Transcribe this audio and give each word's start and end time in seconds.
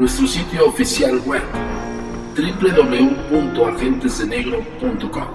Nuestro 0.00 0.26
sitio 0.26 0.66
oficial 0.66 1.20
web, 1.26 1.42
www.agentesdenegro.com. 2.34 5.28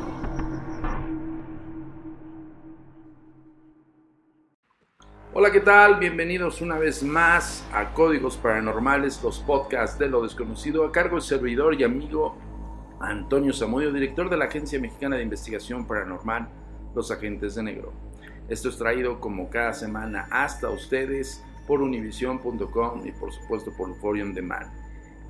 Hola, 5.36 5.52
¿qué 5.52 5.60
tal? 5.60 6.00
Bienvenidos 6.00 6.62
una 6.62 6.80
vez 6.80 7.04
más 7.04 7.64
a 7.72 7.94
Códigos 7.94 8.38
Paranormales, 8.38 9.22
los 9.22 9.38
podcasts 9.38 10.00
de 10.00 10.10
lo 10.10 10.24
desconocido, 10.24 10.84
a 10.84 10.92
cargo 10.92 11.18
del 11.18 11.22
servidor 11.22 11.80
y 11.80 11.84
amigo 11.84 12.36
Antonio 13.00 13.54
Zamudio, 13.54 13.94
director 13.94 14.32
de 14.32 14.38
la 14.38 14.46
Agencia 14.46 14.80
Mexicana 14.80 15.18
de 15.18 15.22
Investigación 15.22 15.86
Paranormal, 15.86 16.50
Los 16.96 17.12
Agentes 17.12 17.54
de 17.54 17.62
Negro. 17.62 17.94
Esto 18.50 18.70
es 18.70 18.80
traído 18.80 19.20
como 19.20 19.52
cada 19.52 19.74
semana 19.74 20.28
hasta 20.32 20.72
ustedes 20.72 21.44
por 21.68 21.82
univision.com 21.82 23.06
y 23.06 23.12
por 23.12 23.32
supuesto 23.32 23.72
por 23.74 23.96
Forum 23.96 24.34
de 24.34 24.42
Man. 24.42 24.72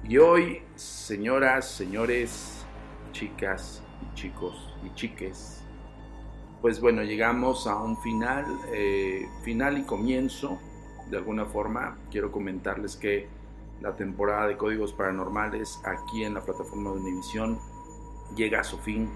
Y 0.07 0.17
hoy, 0.17 0.61
señoras, 0.75 1.67
señores, 1.67 2.65
chicas 3.11 3.81
y 4.01 4.15
chicos 4.15 4.73
y 4.85 4.93
chiques, 4.93 5.63
pues 6.61 6.79
bueno, 6.81 7.03
llegamos 7.03 7.67
a 7.67 7.75
un 7.75 7.97
final, 7.97 8.45
eh, 8.73 9.27
final 9.43 9.77
y 9.77 9.83
comienzo. 9.83 10.59
De 11.09 11.17
alguna 11.17 11.45
forma, 11.45 11.97
quiero 12.09 12.31
comentarles 12.31 12.95
que 12.95 13.27
la 13.81 13.95
temporada 13.95 14.47
de 14.47 14.57
Códigos 14.57 14.93
Paranormales 14.93 15.79
aquí 15.85 16.23
en 16.23 16.33
la 16.33 16.41
plataforma 16.41 16.91
de 16.91 16.97
Univision 16.97 17.59
llega 18.35 18.61
a 18.61 18.63
su 18.63 18.77
fin 18.79 19.09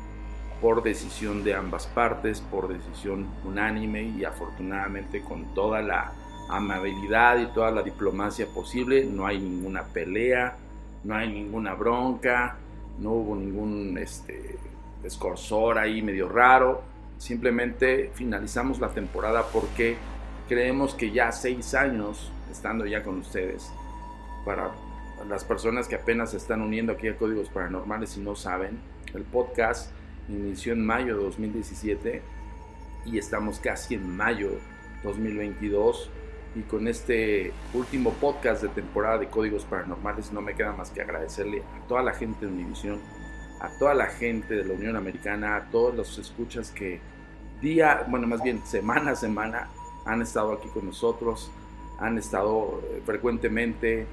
por 0.62 0.84
decisión 0.84 1.44
de 1.44 1.56
ambas 1.56 1.88
partes, 1.88 2.42
por 2.42 2.68
decisión 2.68 3.28
unánime 3.46 4.04
y 4.04 4.26
afortunadamente 4.26 5.22
con 5.22 5.54
toda 5.54 5.82
la 5.82 6.14
amabilidad 6.50 7.40
y 7.40 7.48
toda 7.48 7.72
la 7.72 7.82
diplomacia 7.82 8.48
posible. 8.48 9.06
No 9.06 9.26
hay 9.26 9.40
ninguna 9.40 9.84
pelea, 9.84 10.58
no 11.04 11.16
hay 11.16 11.32
ninguna 11.32 11.74
bronca, 11.76 12.58
no 13.00 13.12
hubo 13.12 13.36
ningún 13.36 13.98
este, 13.98 14.58
escorsor 15.04 15.78
ahí 15.78 16.02
medio 16.02 16.28
raro 16.28 16.90
simplemente 17.20 18.12
finalizamos 18.16 18.80
la 18.80 18.90
temporada 18.90 19.46
porque 19.54 19.98
creemos 20.48 20.96
que 20.96 21.12
ya 21.12 21.32
seis 21.32 21.76
años 21.76 22.32
estando 22.50 22.88
ya 22.88 23.04
con 23.04 23.20
ustedes, 23.20 23.72
para 24.44 24.72
las 25.28 25.44
personas 25.44 25.88
que 25.88 25.96
apenas 25.96 26.32
se 26.32 26.38
están 26.38 26.62
uniendo 26.62 26.94
aquí 26.94 27.08
a 27.08 27.18
Códigos 27.18 27.50
Paranormales 27.50 28.18
y 28.18 28.22
no 28.22 28.36
saben, 28.36 28.80
el 29.14 29.24
podcast 29.24 29.92
inició 30.30 30.74
en 30.74 30.84
mayo 30.84 31.18
de 31.18 31.24
2017 31.26 32.22
y 33.06 33.18
estamos 33.18 33.60
casi 33.60 33.96
en 33.96 34.16
mayo 34.16 34.52
2022 35.04 36.10
y 36.56 36.62
con 36.62 36.88
este 36.88 37.54
último 37.74 38.12
podcast 38.14 38.64
de 38.64 38.70
temporada 38.70 39.20
de 39.20 39.28
Códigos 39.28 39.66
Paranormales 39.66 40.32
no 40.32 40.42
me 40.42 40.56
queda 40.56 40.74
más 40.74 40.90
que 40.90 41.02
agradecerle 41.02 41.62
a 41.62 41.88
toda 41.88 42.02
la 42.02 42.14
gente 42.14 42.46
de 42.46 42.52
Univision 42.52 43.00
a 43.60 43.70
toda 43.78 43.94
la 43.94 44.08
gente 44.08 44.56
de 44.56 44.66
la 44.66 44.74
Unión 44.74 44.96
Americana, 44.96 45.58
a 45.58 45.70
todos 45.70 45.94
los 45.94 46.18
escuchas 46.18 46.72
que 46.72 47.00
día, 47.62 48.06
bueno, 48.08 48.26
más 48.28 48.42
bien 48.42 48.66
semana 48.66 49.12
a 49.12 49.16
semana 49.16 49.70
han 50.06 50.22
estado 50.22 50.54
aquí 50.54 50.70
con 50.70 50.86
nosotros, 50.86 51.52
han 52.00 52.18
estado 52.18 52.82
eh, 52.86 53.02
frecuentemente, 53.06 54.08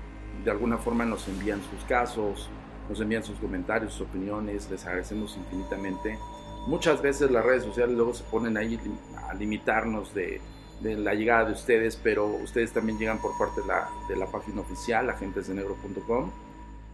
de 0.45 0.51
alguna 0.51 0.79
forma 0.79 1.05
nos 1.05 1.29
envían 1.29 1.61
sus 1.71 1.85
casos, 1.85 2.51
nos 2.89 3.01
envían 3.01 3.23
sus 3.23 3.39
comentarios, 3.39 3.93
sus 3.93 4.09
opiniones, 4.09 4.69
les 4.71 4.85
agradecemos 4.85 5.37
infinitamente. 5.37 6.19
Muchas 6.67 7.01
veces 7.01 7.31
las 7.31 7.45
redes 7.45 7.63
sociales 7.63 7.95
luego 7.95 8.15
se 8.15 8.25
ponen 8.25 8.57
ahí 8.57 8.79
a 9.29 9.35
limitarnos 9.35 10.13
de, 10.13 10.41
de 10.81 10.97
la 10.97 11.15
llegada 11.15 11.47
de 11.47 11.53
ustedes, 11.53 11.97
pero 11.97 12.27
ustedes 12.27 12.73
también 12.73 12.99
llegan 12.99 13.19
por 13.19 13.37
parte 13.39 13.61
de 13.63 13.67
la, 13.67 13.89
de 14.09 14.17
la 14.17 14.27
página 14.27 14.61
oficial, 14.61 15.09
agentesdenegro.com, 15.11 16.31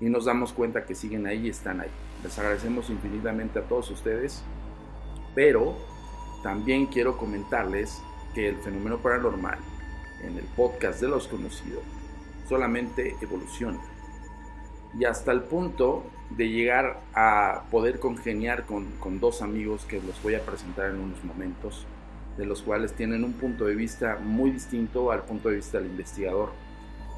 y 0.01 0.07
nos 0.07 0.25
damos 0.25 0.53
cuenta 0.53 0.85
que 0.85 0.95
siguen 0.95 1.27
ahí 1.27 1.47
y 1.47 1.51
están 1.51 1.81
ahí. 1.81 1.91
Les 2.23 2.39
agradecemos 2.39 2.91
infinitamente 2.91 3.59
a 3.59 3.63
todos 3.63 3.91
ustedes, 3.91 4.43
pero 5.35 5.77
también 6.43 6.87
quiero 6.87 7.17
comentarles 7.17 8.03
que 8.35 8.49
el 8.49 8.57
fenómeno 8.57 8.99
paranormal 8.99 9.59
en 10.23 10.39
el 10.39 10.45
podcast 10.57 11.01
de 11.01 11.09
los 11.09 11.29
conocidos 11.29 11.83
solamente 12.49 13.17
evoluciona. 13.21 13.81
Y 14.99 15.05
hasta 15.05 15.33
el 15.33 15.43
punto 15.43 16.05
de 16.31 16.49
llegar 16.49 17.01
a 17.15 17.63
poder 17.71 17.99
congeniar 17.99 18.65
con, 18.65 18.91
con, 18.99 19.21
dos 19.21 19.43
amigos 19.43 19.85
que 19.85 20.01
los 20.01 20.23
voy 20.23 20.35
a 20.35 20.45
presentar 20.45 20.91
en 20.91 21.01
unos 21.01 21.23
momentos, 21.25 21.87
de 22.37 22.47
los 22.47 22.63
cuales 22.63 22.93
tienen 22.95 23.25
un 23.25 23.35
punto 23.35 23.67
de 23.67 23.75
vista 23.75 24.19
muy 24.23 24.51
distinto 24.51 25.11
al 25.11 25.23
punto 25.23 25.49
de 25.49 25.57
vista 25.57 25.79
del 25.79 25.89
investigador, 25.89 26.51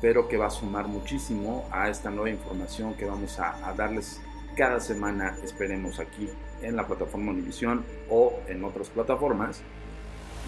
pero 0.00 0.28
que 0.28 0.36
va 0.36 0.46
a 0.46 0.50
sumar 0.50 0.88
muchísimo 0.88 1.68
a 1.70 1.88
esta 1.88 2.10
nueva 2.10 2.30
información 2.30 2.94
que 2.94 3.04
vamos 3.04 3.38
a, 3.38 3.72
darles 3.76 4.20
cada 4.56 4.80
semana, 4.80 5.36
esperemos 5.42 5.98
aquí 5.98 6.28
en 6.62 6.76
la 6.76 6.86
plataforma 6.86 7.32
Univision 7.32 7.84
o 8.10 8.38
en 8.48 8.64
otras 8.64 8.88
plataformas. 8.88 9.62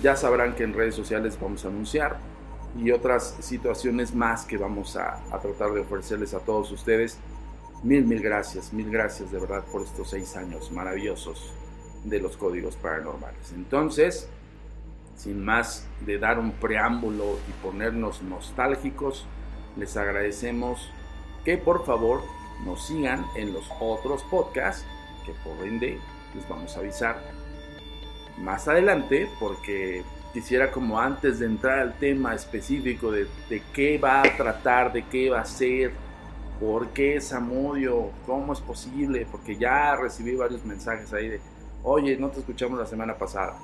Ya 0.03 0.15
sabrán 0.15 0.55
que 0.55 0.65
en 0.65 0.75
redes 0.75 0.95
sociales 0.95 1.39
vamos 1.41 1.65
a 1.65 1.69
anunciar 1.69 2.19
y 2.79 2.91
otras 2.91 3.37
situaciones 3.41 4.15
más 4.15 4.45
que 4.45 4.59
vamos 4.59 4.97
a, 4.97 5.23
a, 5.33 5.41
tratar 5.41 5.73
de 5.73 5.81
ofrecerles 5.81 6.35
a 6.35 6.41
todos 6.41 6.71
ustedes. 6.71 7.19
Mil, 7.83 8.05
mil 8.05 8.21
gracias, 8.21 8.73
mil 8.73 8.91
gracias 8.91 9.33
de 9.33 9.39
verdad 9.39 9.65
por 9.73 9.83
estos 9.83 10.11
seis 10.11 10.37
años 10.37 10.71
maravillosos 10.71 11.53
de 12.05 12.21
los 12.21 12.37
códigos 12.37 12.77
paranormales. 12.77 13.53
Entonces, 13.55 14.29
sin 15.17 15.45
más 15.45 15.89
de 16.05 16.19
dar 16.19 16.39
un 16.39 16.53
preámbulo 16.53 17.39
y 17.49 17.53
ponernos 17.65 18.23
nostálgicos, 18.23 19.27
les 19.77 19.97
agradecemos 19.97 20.91
que 21.45 21.59
por 21.59 21.85
favor 21.85 22.23
nos 22.65 22.87
sigan 22.87 23.25
en 23.37 23.53
los 23.53 23.71
otros 23.81 24.23
podcasts 24.25 24.87
que 25.25 25.33
por 25.45 25.67
ende 25.67 25.99
les 26.35 26.49
vamos 26.49 26.77
a 26.77 26.81
avisar 26.81 27.21
más 28.39 28.69
adelante 28.69 29.29
porque 29.41 30.03
quisiera 30.33 30.71
como 30.71 30.99
antes 31.01 31.39
de 31.39 31.47
entrar 31.47 31.79
al 31.79 31.99
tema 31.99 32.35
específico 32.35 33.11
de, 33.11 33.27
de 33.49 33.63
qué 33.73 33.99
va 33.99 34.21
a 34.21 34.37
tratar, 34.37 34.93
de 34.93 35.05
qué 35.07 35.31
va 35.31 35.41
a 35.41 35.45
ser, 35.45 35.93
por 36.61 36.89
qué 36.89 37.21
Samudio, 37.21 38.11
cómo 38.27 38.53
es 38.53 38.61
posible, 38.61 39.27
porque 39.31 39.57
ya 39.57 39.97
recibí 39.97 40.35
varios 40.35 40.65
mensajes 40.65 41.13
ahí 41.13 41.29
de, 41.29 41.41
oye, 41.83 42.17
no 42.17 42.29
te 42.29 42.41
escuchamos 42.41 42.79
la 42.79 42.87
semana 42.87 43.15
pasada. 43.15 43.57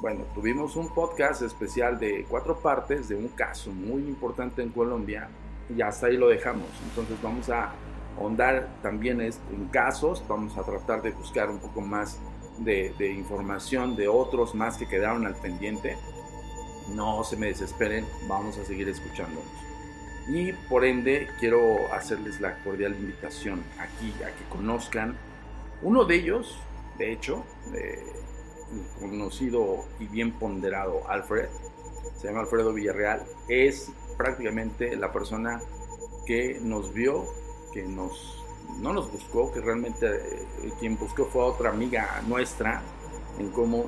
Bueno, 0.00 0.24
tuvimos 0.34 0.76
un 0.76 0.88
podcast 0.94 1.42
especial 1.42 1.98
de 1.98 2.24
cuatro 2.26 2.58
partes 2.58 3.10
de 3.10 3.16
un 3.16 3.28
caso 3.28 3.70
muy 3.70 4.00
importante 4.08 4.62
en 4.62 4.70
Colombia 4.70 5.28
y 5.68 5.82
hasta 5.82 6.06
ahí 6.06 6.16
lo 6.16 6.28
dejamos. 6.28 6.68
Entonces 6.88 7.20
vamos 7.22 7.50
a 7.50 7.74
ahondar 8.16 8.66
también 8.82 9.20
en 9.20 9.68
casos, 9.70 10.24
vamos 10.26 10.56
a 10.56 10.62
tratar 10.62 11.02
de 11.02 11.10
buscar 11.10 11.50
un 11.50 11.58
poco 11.58 11.82
más 11.82 12.18
de, 12.60 12.94
información 13.14 13.94
de 13.94 14.08
otros 14.08 14.54
más 14.54 14.78
que 14.78 14.88
quedaron 14.88 15.26
al 15.26 15.34
pendiente. 15.34 15.98
No 16.94 17.22
se 17.22 17.36
me 17.36 17.48
desesperen, 17.48 18.06
vamos 18.26 18.56
a 18.56 18.64
seguir 18.64 18.88
escuchándonos. 18.88 19.44
Y 20.28 20.54
por 20.70 20.86
ende 20.86 21.28
quiero 21.38 21.92
hacerles 21.92 22.40
la 22.40 22.56
cordial 22.64 22.94
invitación 22.94 23.62
aquí 23.78 24.14
a 24.22 24.28
que 24.28 24.48
conozcan 24.48 25.14
uno 25.82 26.06
de 26.06 26.14
ellos, 26.14 26.58
de 26.96 27.12
hecho, 27.12 27.44
conocido 28.98 29.84
y 29.98 30.06
bien 30.06 30.32
ponderado 30.32 31.08
Alfred, 31.08 31.48
se 32.16 32.28
llama 32.28 32.40
Alfredo 32.40 32.72
Villarreal, 32.72 33.24
es 33.48 33.90
prácticamente 34.16 34.96
la 34.96 35.12
persona 35.12 35.60
que 36.26 36.58
nos 36.60 36.92
vio, 36.92 37.24
que 37.72 37.82
nos 37.82 38.36
no 38.78 38.92
nos 38.92 39.10
buscó, 39.10 39.52
que 39.52 39.60
realmente 39.60 40.06
eh, 40.06 40.72
quien 40.78 40.96
buscó 40.96 41.26
fue 41.26 41.42
otra 41.42 41.70
amiga 41.70 42.22
nuestra 42.26 42.82
en 43.38 43.50
común 43.50 43.86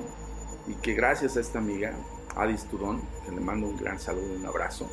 y 0.67 0.73
que 0.75 0.93
gracias 0.93 1.37
a 1.37 1.39
esta 1.39 1.59
amiga, 1.59 1.93
Adis 2.35 2.65
Turón, 2.65 3.01
que 3.25 3.31
le 3.31 3.39
mando 3.39 3.67
un 3.67 3.77
gran 3.77 3.99
saludo 3.99 4.33
y 4.33 4.37
un 4.37 4.45
abrazo, 4.45 4.87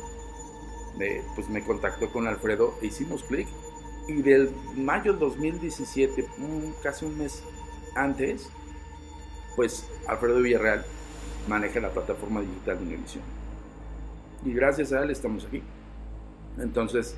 pues 1.35 1.49
me 1.49 1.63
contactó 1.63 2.11
con 2.11 2.27
Alfredo 2.27 2.75
e 2.81 2.87
hicimos 2.87 3.23
clic. 3.23 3.47
Y 4.07 4.21
del 4.21 4.53
mayo 4.75 5.13
2017, 5.13 6.27
casi 6.83 7.05
un 7.05 7.17
mes 7.17 7.43
antes, 7.95 8.49
pues 9.55 9.87
Alfredo 10.07 10.41
Villarreal 10.41 10.85
maneja 11.47 11.79
la 11.79 11.89
plataforma 11.89 12.41
digital 12.41 12.77
de 12.79 12.85
Univision. 12.85 13.23
Y 14.45 14.53
gracias 14.53 14.91
a 14.93 15.03
él 15.03 15.11
estamos 15.11 15.45
aquí. 15.45 15.61
Entonces, 16.59 17.15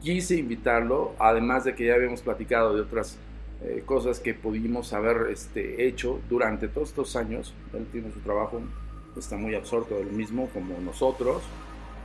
quise 0.00 0.36
invitarlo, 0.36 1.14
además 1.18 1.64
de 1.64 1.74
que 1.74 1.86
ya 1.86 1.94
habíamos 1.94 2.22
platicado 2.22 2.74
de 2.74 2.82
otras 2.82 3.18
eh, 3.62 3.82
cosas 3.86 4.20
que 4.20 4.34
pudimos 4.34 4.92
haber 4.92 5.30
este, 5.30 5.86
hecho 5.86 6.20
durante 6.28 6.68
todos 6.68 6.90
estos 6.90 7.16
años. 7.16 7.54
Él 7.72 7.86
tiene 7.90 8.12
su 8.12 8.20
trabajo, 8.20 8.60
está 9.16 9.36
muy 9.36 9.54
absorto 9.54 9.96
del 9.96 10.12
mismo 10.12 10.48
como 10.52 10.78
nosotros, 10.78 11.42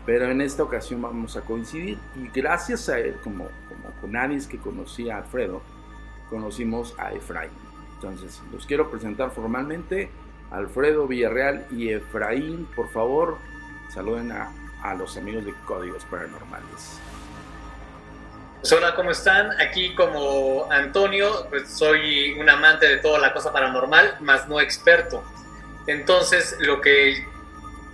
pero 0.06 0.30
en 0.30 0.42
esta 0.42 0.64
ocasión 0.64 1.02
vamos 1.02 1.38
a 1.38 1.42
coincidir 1.42 2.00
y 2.16 2.28
gracias 2.34 2.90
a 2.90 3.00
él, 3.00 3.16
como, 3.24 3.46
como 3.68 4.02
con 4.02 4.14
nadie 4.14 4.40
que 4.50 4.58
conocía 4.58 5.16
a 5.16 5.18
Alfredo, 5.20 5.62
conocimos 6.30 6.96
a 6.98 7.14
Efraín. 7.14 7.71
Entonces, 8.02 8.42
los 8.52 8.66
quiero 8.66 8.90
presentar 8.90 9.30
formalmente. 9.32 10.10
Alfredo 10.50 11.08
Villarreal 11.08 11.68
y 11.72 11.90
Efraín, 11.90 12.66
por 12.76 12.90
favor, 12.90 13.38
saluden 13.94 14.32
a, 14.32 14.52
a 14.82 14.96
los 14.96 15.16
amigos 15.18 15.46
de 15.46 15.54
Códigos 15.66 16.04
Paranormales. 16.06 17.00
Hola, 18.72 18.96
¿cómo 18.96 19.12
están? 19.12 19.50
Aquí 19.62 19.94
como 19.96 20.68
Antonio, 20.72 21.48
pues 21.50 21.70
soy 21.70 22.34
un 22.40 22.50
amante 22.50 22.88
de 22.88 22.98
toda 22.98 23.20
la 23.20 23.34
cosa 23.34 23.54
paranormal, 23.54 24.18
más 24.22 24.48
no 24.48 24.60
experto. 24.60 25.24
Entonces, 25.88 26.58
lo 26.60 26.82
que 26.82 27.26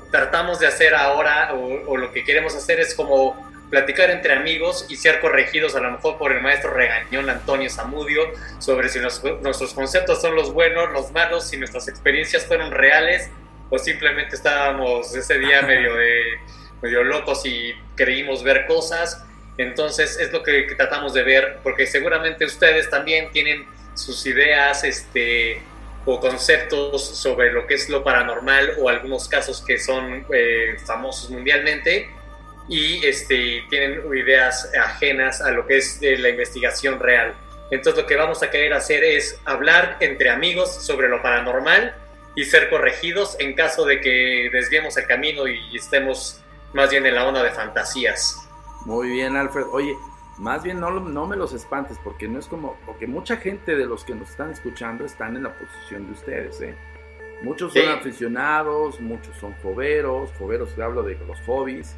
tratamos 0.10 0.60
de 0.60 0.68
hacer 0.68 0.96
ahora, 0.96 1.54
o, 1.54 1.98
lo 1.98 2.12
que 2.12 2.24
queremos 2.24 2.56
hacer 2.56 2.80
es 2.80 2.96
como 2.96 3.47
platicar 3.70 4.10
entre 4.12 4.34
amigos 4.34 4.86
y 4.90 4.96
ser 4.96 5.20
corregidos 5.20 5.76
a 5.76 5.80
lo 5.82 5.92
mejor 5.92 6.18
por 6.18 6.32
el 6.32 6.42
maestro 6.42 6.74
regañón 6.74 7.30
Antonio 7.30 7.70
Zamudio 7.70 8.24
sobre 8.60 8.90
si 8.90 9.00
nuestros 9.00 9.74
conceptos 9.74 10.22
son 10.22 10.36
los 10.36 10.54
buenos, 10.54 10.92
los 10.92 11.12
malos, 11.12 11.50
si 11.50 11.58
nuestras 11.58 11.88
experiencias 11.88 12.46
fueron 12.46 12.72
reales 12.72 13.30
o 13.70 13.78
simplemente 13.78 14.36
estábamos 14.36 15.14
ese 15.16 15.38
día 15.40 15.62
medio, 15.64 15.96
de, 15.96 16.40
medio 16.82 17.04
locos 17.04 17.46
y 17.46 17.74
creímos 17.96 18.44
ver 18.44 18.66
cosas. 18.66 19.24
Entonces 19.58 20.18
es 20.20 20.32
lo 20.32 20.44
que, 20.44 20.64
tratamos 20.78 21.14
de 21.14 21.24
ver, 21.24 21.60
porque 21.64 21.86
seguramente 21.88 22.46
ustedes 22.46 22.90
también 22.90 23.32
tienen 23.32 23.66
sus 23.96 24.26
ideas 24.28 24.84
este, 24.84 25.62
o 26.06 26.20
conceptos 26.20 27.18
sobre 27.18 27.52
lo 27.52 27.68
que 27.68 27.74
es 27.74 27.90
lo 27.90 28.04
paranormal 28.04 28.76
o 28.80 28.88
algunos 28.88 29.28
casos 29.28 29.62
que 29.66 29.80
son 29.80 30.26
eh, 30.32 30.78
famosos 30.86 31.30
mundialmente 31.32 32.10
y 32.68 33.06
este, 33.06 33.64
tienen 33.70 34.02
ideas 34.14 34.72
ajenas 34.80 35.42
a 35.42 35.52
lo 35.52 35.66
que 35.66 35.78
es 35.78 36.00
la 36.02 36.30
investigación 36.30 37.00
real. 37.00 37.34
Entonces 37.72 38.02
lo 38.02 38.08
que 38.08 38.16
vamos 38.16 38.44
a 38.44 38.50
querer 38.50 38.74
hacer 38.74 39.04
es 39.04 39.40
hablar 39.46 39.98
entre 40.00 40.30
amigos 40.30 40.74
sobre 40.86 41.10
lo 41.10 41.22
paranormal 41.22 41.96
y 42.36 42.46
ser 42.46 42.70
corregidos 42.70 43.36
en 43.40 43.56
caso 43.56 43.86
de 43.86 44.00
que 44.00 44.50
desviemos 44.52 44.96
el 44.98 45.06
camino 45.06 45.48
y 45.48 45.76
estemos 45.76 46.42
más 46.74 46.92
bien 46.92 47.06
en 47.06 47.16
la 47.16 47.26
onda 47.26 47.44
de 47.44 47.52
fantasías. 47.52 48.48
Muy 48.86 49.10
bien, 49.10 49.36
Alfred. 49.36 49.66
Oye, 49.72 49.96
más 50.38 50.64
bien 50.64 50.80
no, 50.80 50.92
no 50.92 51.26
me 51.26 51.36
los 51.36 51.54
espantes, 51.54 51.98
porque 52.04 52.28
no 52.28 52.40
es 52.40 52.48
como, 52.48 52.78
porque 52.86 53.08
mucha 53.08 53.38
gente 53.38 53.76
de 53.76 53.86
los 53.86 54.06
que 54.06 54.14
nos 54.14 54.30
están 54.30 54.52
escuchando 54.52 55.04
están 55.04 55.36
en 55.36 55.44
la 55.44 55.58
posición 55.58 56.06
de 56.06 56.14
ustedes, 56.14 56.62
¿eh? 56.62 56.76
Muchos 57.42 57.74
son 57.74 57.90
aficionados, 57.90 59.00
muchos 59.00 59.36
son 59.38 59.54
joveros, 59.62 60.32
joveros 60.40 60.78
hablo 60.80 61.04
de 61.04 61.16
los 61.28 61.40
hobbies, 61.42 61.96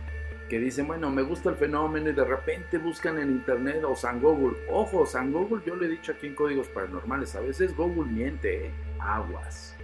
que 0.50 0.60
dicen, 0.60 0.88
bueno, 0.88 1.10
me 1.12 1.22
gusta 1.22 1.50
el 1.50 1.56
fenómeno 1.56 2.10
y 2.10 2.14
de 2.14 2.26
repente 2.26 2.80
buscan 2.80 3.20
en 3.20 3.30
internet 3.30 3.84
o 3.84 3.96
San 3.96 4.20
Google. 4.20 4.58
Ojo, 4.70 5.06
San 5.06 5.32
Google, 5.32 5.62
yo 5.66 5.76
lo 5.76 5.86
he 5.86 5.90
dicho 5.90 6.12
aquí 6.12 6.28
en 6.28 6.36
Códigos 6.36 6.68
Paranormales, 6.70 7.36
a 7.36 7.42
veces 7.42 7.76
Google 7.78 8.12
miente, 8.12 8.66
¿eh? 8.66 8.72
aguas. 9.00 9.76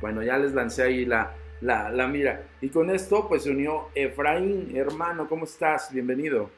Bueno, 0.00 0.22
ya 0.22 0.38
les 0.38 0.52
lancé 0.52 0.84
ahí 0.84 1.04
la, 1.04 1.34
la, 1.60 1.90
la 1.90 2.06
mira. 2.06 2.44
Y 2.60 2.68
con 2.68 2.90
esto 2.90 3.28
pues 3.28 3.42
se 3.42 3.50
unió 3.50 3.90
Efraín, 3.94 4.76
hermano, 4.76 5.28
¿cómo 5.28 5.44
estás? 5.44 5.92
Bienvenido. 5.92 6.50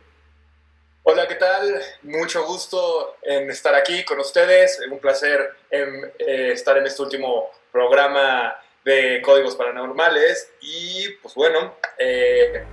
Hola, 1.02 1.28
¿qué 1.28 1.34
tal? 1.34 1.82
Mucho 2.02 2.46
gusto 2.46 3.16
en 3.22 3.50
estar 3.50 3.74
aquí 3.74 4.04
con 4.04 4.18
ustedes. 4.20 4.80
Un 4.90 4.98
placer 4.98 5.50
en, 5.70 6.12
eh, 6.18 6.52
estar 6.52 6.78
en 6.78 6.86
este 6.86 7.02
último 7.02 7.50
programa 7.70 8.56
de 8.84 9.20
Códigos 9.22 9.54
Paranormales. 9.54 10.50
Y 10.62 11.08
pues 11.20 11.34
bueno, 11.34 11.74
eh, 11.98 12.64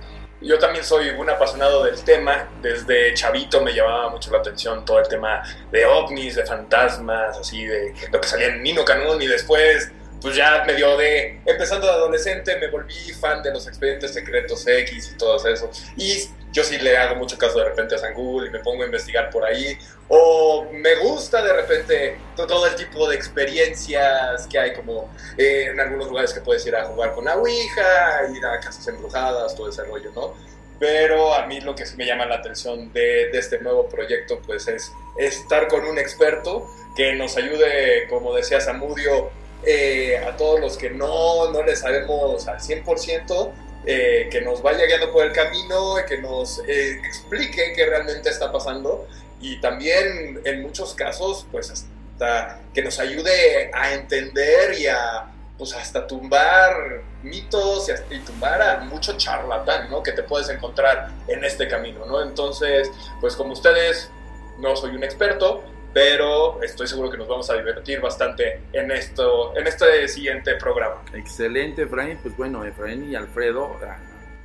yo 0.42 0.58
también 0.58 0.84
soy 0.84 1.10
un 1.10 1.28
apasionado 1.30 1.84
del 1.84 2.02
tema. 2.02 2.48
Desde 2.60 3.14
chavito 3.14 3.60
me 3.60 3.72
llamaba 3.72 4.10
mucho 4.10 4.30
la 4.30 4.38
atención 4.38 4.84
todo 4.84 4.98
el 5.00 5.08
tema 5.08 5.42
de 5.70 5.84
ovnis, 5.86 6.36
de 6.36 6.44
fantasmas, 6.44 7.38
así 7.38 7.64
de 7.64 7.94
lo 8.10 8.20
que 8.20 8.28
salía 8.28 8.48
en 8.48 8.62
Nino 8.62 8.84
Canún 8.84 9.20
y 9.22 9.26
después 9.26 9.90
pues 10.22 10.36
ya 10.36 10.62
medio 10.64 10.96
de, 10.96 11.40
empezando 11.44 11.86
de 11.86 11.92
adolescente, 11.92 12.56
me 12.56 12.68
volví 12.68 13.12
fan 13.20 13.42
de 13.42 13.52
los 13.52 13.66
expedientes 13.66 14.14
secretos 14.14 14.64
X 14.66 15.12
y 15.12 15.18
todo 15.18 15.44
eso. 15.48 15.68
Y 15.96 16.28
yo 16.52 16.62
sí 16.62 16.78
le 16.78 16.96
hago 16.96 17.16
mucho 17.16 17.36
caso 17.36 17.58
de 17.58 17.64
repente 17.64 17.96
a 17.96 17.98
San 17.98 18.14
Google 18.14 18.48
y 18.48 18.50
me 18.50 18.60
pongo 18.60 18.82
a 18.82 18.86
investigar 18.86 19.30
por 19.30 19.44
ahí. 19.44 19.76
O 20.08 20.66
me 20.70 20.94
gusta 20.96 21.42
de 21.42 21.52
repente 21.52 22.18
todo 22.36 22.66
el 22.66 22.76
tipo 22.76 23.08
de 23.08 23.16
experiencias 23.16 24.46
que 24.46 24.58
hay, 24.58 24.74
como 24.74 25.12
eh, 25.36 25.68
en 25.72 25.80
algunos 25.80 26.08
lugares 26.08 26.32
que 26.32 26.40
puedes 26.40 26.64
ir 26.66 26.76
a 26.76 26.84
jugar 26.84 27.14
con 27.14 27.24
la 27.24 27.36
Ouija, 27.36 28.28
ir 28.32 28.44
a 28.46 28.60
casas 28.60 28.86
embrujadas, 28.86 29.56
todo 29.56 29.70
ese 29.70 29.82
rollo, 29.84 30.12
¿no? 30.14 30.34
Pero 30.78 31.34
a 31.34 31.46
mí 31.46 31.60
lo 31.60 31.74
que 31.74 31.86
sí 31.86 31.96
me 31.96 32.06
llama 32.06 32.26
la 32.26 32.36
atención 32.36 32.92
de, 32.92 33.30
de 33.30 33.38
este 33.38 33.60
nuevo 33.60 33.88
proyecto, 33.88 34.40
pues 34.44 34.68
es 34.68 34.92
estar 35.18 35.68
con 35.68 35.84
un 35.84 35.98
experto 35.98 36.68
que 36.94 37.14
nos 37.14 37.36
ayude, 37.36 38.06
como 38.08 38.34
decía 38.34 38.60
Samudio, 38.60 39.30
eh, 39.64 40.18
a 40.18 40.36
todos 40.36 40.60
los 40.60 40.76
que 40.76 40.90
no, 40.90 41.50
no 41.50 41.62
le 41.62 41.76
sabemos 41.76 42.46
al 42.48 42.58
100%, 42.58 43.52
eh, 43.84 44.28
que 44.30 44.40
nos 44.40 44.62
vaya 44.62 44.86
guiando 44.86 45.10
por 45.12 45.26
el 45.26 45.32
camino, 45.32 45.96
que 46.06 46.18
nos 46.18 46.60
eh, 46.68 47.00
explique 47.04 47.72
qué 47.74 47.86
realmente 47.86 48.28
está 48.28 48.52
pasando 48.52 49.08
y 49.40 49.60
también 49.60 50.40
en 50.44 50.62
muchos 50.62 50.94
casos, 50.94 51.46
pues 51.50 51.70
hasta 51.70 52.60
que 52.72 52.82
nos 52.82 53.00
ayude 53.00 53.70
a 53.74 53.92
entender 53.94 54.78
y 54.78 54.86
a 54.86 55.28
pues 55.58 55.74
hasta 55.74 56.06
tumbar 56.06 57.02
mitos 57.22 57.90
y, 58.10 58.18
tumbar 58.20 58.62
a 58.62 58.78
mucho 58.80 59.16
charlatán, 59.16 59.90
¿no? 59.90 60.02
Que 60.02 60.12
te 60.12 60.22
puedes 60.22 60.48
encontrar 60.48 61.10
en 61.28 61.44
este 61.44 61.68
camino, 61.68 62.04
¿no? 62.06 62.22
Entonces, 62.22 62.90
pues 63.20 63.36
como 63.36 63.52
ustedes, 63.52 64.10
no 64.58 64.74
soy 64.76 64.96
un 64.96 65.04
experto, 65.04 65.62
pero 65.92 66.62
estoy 66.62 66.86
seguro 66.86 67.10
que 67.10 67.18
nos 67.18 67.28
vamos 67.28 67.50
a 67.50 67.56
divertir 67.56 68.00
bastante 68.00 68.60
en, 68.72 68.90
esto, 68.90 69.56
en 69.56 69.66
este 69.66 70.08
siguiente 70.08 70.54
programa. 70.56 71.02
Excelente, 71.12 71.82
Efraín. 71.82 72.18
Pues 72.22 72.36
bueno, 72.36 72.64
Efraín 72.64 73.10
y 73.10 73.14
Alfredo 73.14 73.76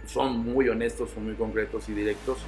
son 0.06 0.40
muy 0.40 0.68
honestos, 0.70 1.12
son 1.12 1.26
muy 1.26 1.36
concretos 1.36 1.88
y 1.90 1.94
directos. 1.94 2.40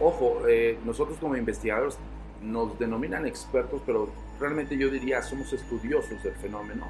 Ojo, 0.00 0.42
eh, 0.48 0.78
nosotros 0.84 1.18
como 1.18 1.36
investigadores 1.36 1.98
nos 2.42 2.78
denominan 2.78 3.26
expertos, 3.26 3.82
pero 3.84 4.10
realmente 4.40 4.76
yo 4.76 4.88
diría 4.90 5.22
somos 5.22 5.52
estudiosos 5.52 6.22
del 6.22 6.34
fenómeno. 6.34 6.88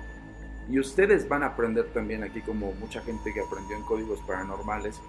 Y 0.71 0.79
ustedes 0.79 1.27
van 1.27 1.43
a 1.43 1.47
aprender 1.47 1.87
también 1.95 2.23
aquí, 2.23 2.43
como 2.43 2.73
mucha 2.73 3.01
gente 3.01 3.33
que 3.33 3.41
aprendió 3.41 3.77
en 3.77 3.83
códigos 3.85 4.21
paranormales. 4.21 5.01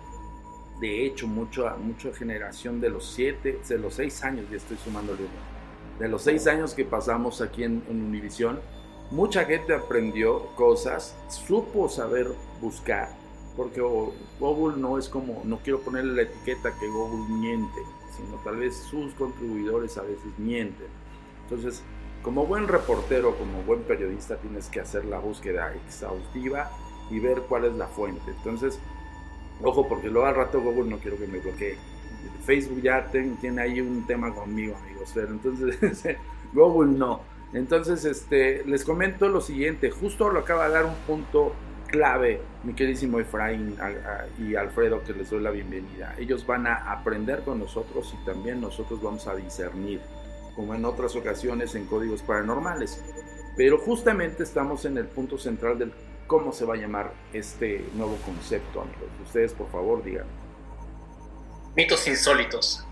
De 0.80 1.06
hecho, 1.06 1.28
mucha, 1.28 1.76
mucha 1.76 2.14
generación 2.14 2.80
de 2.80 2.90
los 2.90 3.12
siete, 3.12 3.60
de 3.68 3.78
los 3.78 3.96
seis 3.96 4.24
años, 4.24 4.46
ya 4.50 4.56
estoy 4.56 4.78
sumando 4.78 5.12
uno, 5.12 5.28
de 6.00 6.08
los 6.08 6.24
seis 6.24 6.48
años 6.48 6.74
que 6.74 6.86
pasamos 6.86 7.42
aquí 7.42 7.64
en, 7.64 7.84
en 7.90 8.02
Univisión, 8.02 8.60
mucha 9.12 9.46
gente 9.46 9.74
aprendió 9.74 10.48
cosas, 10.56 11.16
supo 11.28 11.90
saber 11.90 12.28
buscar, 12.62 13.10
porque 13.56 13.82
Google 14.40 14.78
no 14.78 14.98
es 14.98 15.10
como, 15.10 15.42
no 15.44 15.60
quiero 15.60 15.82
ponerle 15.82 16.16
la 16.16 16.22
etiqueta 16.24 16.72
que 16.80 16.88
Google 16.88 17.34
miente, 17.34 17.82
sino 18.16 18.38
tal 18.44 18.58
vez 18.58 18.76
sus 18.76 19.14
contribuidores 19.14 19.98
a 19.98 20.04
veces 20.04 20.38
mienten. 20.38 20.88
Entonces, 21.44 21.84
como 22.22 22.46
buen 22.46 22.68
reportero, 22.68 23.36
como 23.38 23.64
buen 23.64 23.82
periodista, 23.84 24.38
tienes 24.38 24.68
que 24.70 24.80
hacer 24.80 25.06
la 25.06 25.20
búsqueda 25.20 25.74
exhaustiva 25.74 26.70
y 27.10 27.20
ver 27.20 27.42
cuál 27.48 27.66
es 27.66 27.74
la 27.76 27.88
fuente. 27.88 28.32
Entonces, 28.32 28.80
ojo, 29.64 29.88
porque 29.88 30.10
luego 30.10 30.28
al 30.28 30.36
rato 30.36 30.62
Google 30.62 30.90
no 30.90 31.00
quiero 31.00 31.18
que 31.18 31.28
me 31.28 31.40
bloquee. 31.40 31.78
Facebook 32.46 32.82
ya 32.82 33.06
tiene 33.12 33.62
ahí 33.62 33.82
un 33.82 34.06
tema 34.08 34.34
conmigo, 34.34 34.76
amigos, 34.78 35.12
pero 35.14 35.30
entonces 35.30 36.18
Google 36.54 36.98
no. 36.98 37.22
Entonces, 37.54 38.06
este, 38.06 38.64
les 38.66 38.84
comento 38.84 39.28
lo 39.28 39.42
siguiente, 39.42 39.90
justo 39.90 40.30
lo 40.30 40.40
acaba 40.40 40.68
de 40.68 40.74
dar 40.74 40.86
un 40.86 40.96
punto 41.08 41.54
clave, 41.88 42.42
mi 42.64 42.74
queridísimo 42.74 43.20
Efraín 43.20 43.76
y 44.38 44.56
Alfredo, 44.56 45.04
que 45.04 45.14
les 45.14 45.30
doy 45.30 45.42
la 45.42 45.50
bienvenida. 45.50 46.14
Ellos 46.20 46.46
van 46.46 46.68
a 46.68 46.92
aprender 46.92 47.42
con 47.42 47.60
nosotros 47.60 48.16
y 48.20 48.26
también 48.26 48.62
nosotros 48.62 49.02
vamos 49.02 49.28
a 49.28 49.36
discernir, 49.36 50.00
como 50.56 50.76
en 50.76 50.86
otras 50.86 51.16
ocasiones 51.16 51.74
en 51.74 51.86
códigos 51.86 52.22
paranormales. 52.22 53.04
Pero 53.58 53.80
justamente 53.80 54.44
estamos 54.44 54.86
en 54.86 54.98
el 54.98 55.08
punto 55.08 55.38
central 55.38 55.80
del 55.80 55.92
cómo 56.28 56.54
se 56.54 56.66
va 56.66 56.76
a 56.76 56.78
llamar 56.78 57.12
este 57.34 57.84
nuevo 57.96 58.16
concepto, 58.24 58.82
amigos. 58.82 59.10
Ustedes, 59.26 59.54
por 59.54 59.70
favor, 59.72 60.04
digan. 60.04 60.28
Mitos 61.76 62.08
insólitos. 62.08 62.86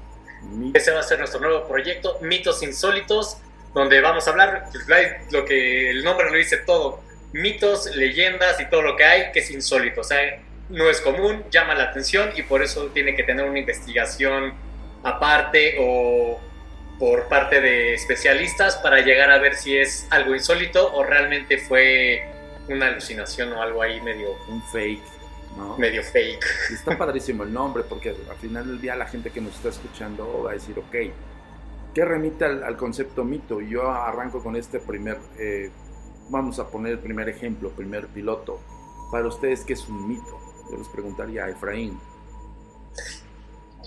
Ese 0.74 0.92
va 0.92 1.00
a 1.00 1.04
ser 1.04 1.20
nuestro 1.20 1.40
nuevo 1.40 1.68
proyecto, 1.68 2.20
Mitos 2.22 2.62
Insólitos 2.64 3.38
donde 3.74 4.02
vamos 4.02 4.28
a 4.28 4.32
hablar, 4.32 4.70
pues, 4.72 4.86
lo 5.32 5.46
que 5.46 5.92
el 5.92 6.04
nombre 6.04 6.30
lo 6.30 6.38
dice 6.38 6.58
todo, 6.58 7.02
mitos, 7.34 7.96
leyendas 7.96 8.60
y 8.60 8.66
todo 8.70 8.82
lo 8.82 8.96
que 8.96 9.04
hay 9.04 9.32
que 9.32 9.40
es 9.40 9.52
insólito, 9.52 10.02
o 10.02 10.04
sea, 10.04 10.20
no 10.70 10.90
es 10.90 11.00
común, 11.00 11.46
llama 11.52 11.76
la 11.76 11.84
atención 11.84 12.32
y 12.36 12.44
por 12.44 12.64
eso 12.64 12.88
tiene 12.88 13.16
que 13.16 13.24
tener 13.24 13.46
una 13.46 13.60
investigación 13.60 14.54
aparte 15.04 15.78
o 15.80 16.40
por 17.00 17.28
parte 17.28 17.62
de 17.62 17.94
especialistas 17.94 18.78
para 18.78 19.02
llegar 19.02 19.30
a 19.30 19.38
ver 19.38 19.56
si 19.56 19.78
es 19.78 20.08
algo 20.10 20.34
insólito 20.34 20.92
o 20.94 21.04
realmente 21.04 21.60
fue 21.60 22.26
una 22.68 22.88
alucinación 22.88 23.54
o 23.54 23.62
algo 23.62 23.82
ahí 23.82 24.02
medio... 24.02 24.32
Un 24.48 24.62
fake. 24.64 25.17
¿No? 25.58 25.78
Medio 25.78 26.04
fake. 26.04 26.46
está 26.72 26.98
padrísimo 26.98 27.44
el 27.44 27.52
nombre 27.52 27.84
porque 27.84 28.16
al 28.30 28.38
final 28.38 28.68
del 28.68 28.80
día 28.80 28.96
la 28.96 29.08
gente 29.08 29.32
que 29.32 29.42
nos 29.42 29.56
está 29.56 29.70
escuchando 29.70 30.44
va 30.44 30.52
a 30.52 30.54
decir, 30.54 30.78
ok, 30.78 30.96
¿Qué 31.98 32.06
remite 32.06 32.46
al, 32.46 32.78
concepto 32.78 33.24
mito? 33.24 33.60
Y 33.60 33.72
yo 33.72 33.90
arranco 33.90 34.44
con 34.44 34.56
este 34.56 34.80
primer, 34.80 35.18
eh, 35.40 35.72
vamos 36.30 36.60
a 36.60 36.68
poner 36.68 36.92
el 36.92 37.00
primer 37.00 37.28
ejemplo, 37.28 37.72
primer 37.72 38.06
piloto. 38.10 38.60
Para 39.12 39.26
ustedes, 39.26 39.64
¿qué 39.64 39.74
es 39.74 39.88
un 39.88 40.08
mito? 40.08 40.40
Yo 40.70 40.78
les 40.78 40.88
preguntaría 40.90 41.46
a 41.46 41.50
Efraín. 41.50 42.00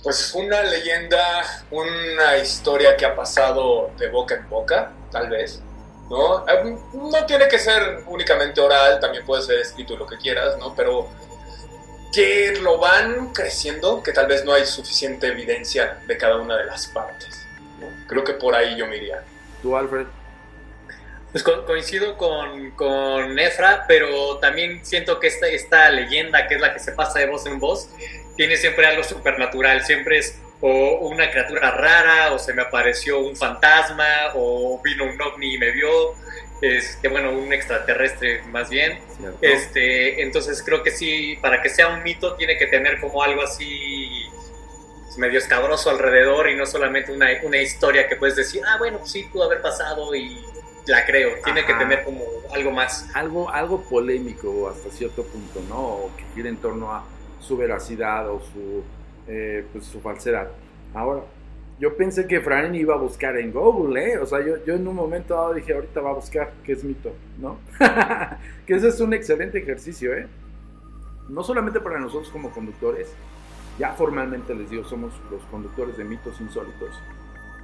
Pues 0.03 0.35
una 0.35 0.61
leyenda, 0.61 1.23
una 1.71 2.39
historia 2.39 2.97
que 2.97 3.07
ha 3.07 3.15
pasado 3.15 3.93
de 3.97 4.11
boca 4.11 4.35
en 4.35 4.49
boca, 4.49 4.91
tal 5.13 5.31
vez. 5.31 5.63
¿no? 6.09 6.45
Eh, 6.49 6.77
no 6.93 7.27
tiene 7.27 7.47
que 7.47 7.61
ser 7.61 8.03
únicamente 8.09 8.61
oral, 8.61 8.99
también 8.99 9.25
puede 9.25 9.43
ser 9.43 9.61
escrito 9.61 9.97
lo 9.97 10.09
que 10.09 10.17
quieras, 10.17 10.59
¿no? 10.59 10.75
Pero 10.75 11.07
que 12.13 12.59
lo 12.61 12.79
van 12.79 13.33
creciendo, 13.33 14.03
que 14.03 14.13
tal 14.13 14.27
vez 14.27 14.45
no 14.45 14.53
hay 14.53 14.67
suficiente 14.67 15.29
evidencia 15.29 15.99
de 16.07 16.17
cada 16.17 16.37
una 16.37 16.57
de 16.57 16.67
las 16.67 16.87
partes. 16.89 17.47
Creo 18.07 18.25
que 18.25 18.35
por 18.35 18.55
ahí 18.55 18.77
yo 18.77 18.87
me 18.87 18.97
iría. 18.97 19.23
¿Tú, 19.63 19.77
Alfred? 19.77 20.07
Pues 21.31 21.45
coincido 21.45 22.17
con, 22.17 22.73
con 22.73 23.39
Efra, 23.39 23.85
pero 23.87 24.39
también 24.39 24.85
siento 24.85 25.21
que 25.21 25.29
esta, 25.29 25.47
esta 25.47 25.89
leyenda, 25.91 26.49
que 26.49 26.57
es 26.57 26.61
la 26.61 26.73
que 26.73 26.81
se 26.81 26.91
pasa 26.91 27.21
de 27.21 27.27
voz 27.27 27.47
en 27.47 27.61
voz, 27.61 27.89
tiene 28.37 28.57
siempre 28.57 28.87
algo 28.87 29.05
supernatural. 29.05 29.85
Siempre 29.85 30.19
es 30.19 30.41
o 30.61 31.09
una 31.09 31.31
criatura 31.31 31.71
rara, 31.71 32.33
o 32.33 32.39
se 32.39 32.53
me 32.53 32.63
apareció 32.63 33.21
un 33.21 33.37
fantasma, 33.37 34.33
o 34.35 34.81
vino 34.83 35.05
un 35.05 35.21
ovni 35.21 35.55
y 35.55 35.59
me 35.59 35.71
vio. 35.71 36.15
Este, 36.61 37.09
bueno, 37.09 37.33
un 37.33 37.53
extraterrestre 37.53 38.43
más 38.45 38.69
bien. 38.69 38.99
Este, 39.41 40.23
entonces 40.23 40.63
creo 40.63 40.83
que 40.83 40.91
sí, 40.91 41.39
para 41.41 41.63
que 41.63 41.69
sea 41.71 41.89
un 41.89 42.03
mito 42.03 42.35
tiene 42.35 42.59
que 42.59 42.67
tener 42.67 43.01
como 43.01 43.23
algo 43.23 43.43
así 43.43 44.27
medio 45.17 45.39
escabroso 45.39 45.91
alrededor 45.91 46.49
y 46.49 46.55
no 46.55 46.67
solamente 46.67 47.13
una, 47.13 47.29
una 47.43 47.59
historia 47.59 48.09
que 48.09 48.17
puedes 48.17 48.37
decir, 48.37 48.63
ah, 48.67 48.77
bueno, 48.79 48.99
pues 48.99 49.11
sí, 49.11 49.29
pudo 49.31 49.45
haber 49.45 49.61
pasado 49.61 50.15
y 50.15 50.41
la 50.87 51.05
creo. 51.05 51.37
Tiene 51.45 51.65
que 51.65 51.75
tener 51.75 52.05
como 52.05 52.25
algo 52.53 52.71
más. 52.71 53.09
Algo, 53.15 53.51
algo 53.51 53.83
polémico 53.83 54.69
hasta 54.69 54.91
cierto 54.91 55.25
punto, 55.25 55.63
¿no? 55.69 55.79
O 55.79 56.11
que 56.17 56.25
gira 56.35 56.49
en 56.49 56.57
torno 56.57 56.93
a 56.93 57.05
su 57.41 57.57
veracidad 57.57 58.31
o 58.31 58.41
su, 58.41 58.83
eh, 59.27 59.65
pues, 59.73 59.85
su 59.87 60.01
falsedad. 60.01 60.49
Ahora, 60.95 61.23
yo 61.81 61.97
pensé 61.97 62.27
que 62.27 62.41
Fran 62.43 62.75
iba 62.75 62.95
a 62.95 62.99
buscar 62.99 63.39
en 63.39 63.53
Google, 63.53 64.13
¿eh? 64.13 64.19
O 64.19 64.27
sea, 64.27 64.45
yo, 64.45 64.63
yo 64.67 64.75
en 64.75 64.87
un 64.87 64.95
momento 64.95 65.35
dado 65.35 65.55
dije, 65.55 65.73
ahorita 65.73 66.03
va 66.03 66.11
a 66.11 66.15
buscar 66.15 66.53
qué 66.63 66.73
es 66.73 66.85
mito, 66.85 67.11
¿no? 67.39 67.59
que 68.67 68.75
ese 68.75 68.89
es 68.89 69.01
un 69.01 69.15
excelente 69.15 69.59
ejercicio, 69.59 70.13
¿eh? 70.13 70.27
No 71.31 71.43
solamente 71.43 71.81
para 71.81 71.99
nosotros 71.99 72.29
como 72.31 72.51
conductores, 72.51 73.11
ya 73.79 73.95
formalmente 73.95 74.55
les 74.55 74.69
digo, 74.69 74.85
somos 74.85 75.15
los 75.31 75.43
conductores 75.45 75.97
de 75.97 76.05
mitos 76.05 76.39
insólitos. 76.43 77.01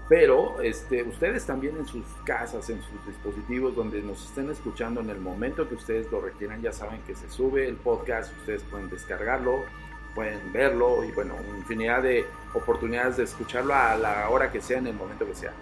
Pero 0.08 0.62
este, 0.62 1.02
ustedes 1.02 1.44
también 1.44 1.76
en 1.76 1.84
sus 1.84 2.06
casas, 2.24 2.70
en 2.70 2.80
sus 2.80 3.06
dispositivos, 3.06 3.76
donde 3.76 4.00
nos 4.00 4.24
estén 4.24 4.48
escuchando 4.50 5.02
en 5.02 5.10
el 5.10 5.18
momento 5.18 5.68
que 5.68 5.74
ustedes 5.74 6.10
lo 6.10 6.22
requieran, 6.22 6.62
ya 6.62 6.72
saben 6.72 7.02
que 7.06 7.14
se 7.14 7.28
sube 7.28 7.68
el 7.68 7.74
podcast, 7.74 8.34
ustedes 8.38 8.62
pueden 8.62 8.88
descargarlo, 8.88 9.64
pueden 10.16 10.52
verlo 10.52 11.04
y 11.04 11.12
bueno, 11.12 11.34
infinidad 11.56 12.02
de 12.02 12.24
oportunidades 12.54 13.18
de 13.18 13.24
escucharlo 13.24 13.74
a 13.74 13.96
la 13.96 14.28
hora 14.30 14.50
que 14.50 14.60
sea, 14.60 14.78
en 14.78 14.88
el 14.88 14.94
momento 14.94 15.26
que 15.26 15.34
sea. 15.34 15.52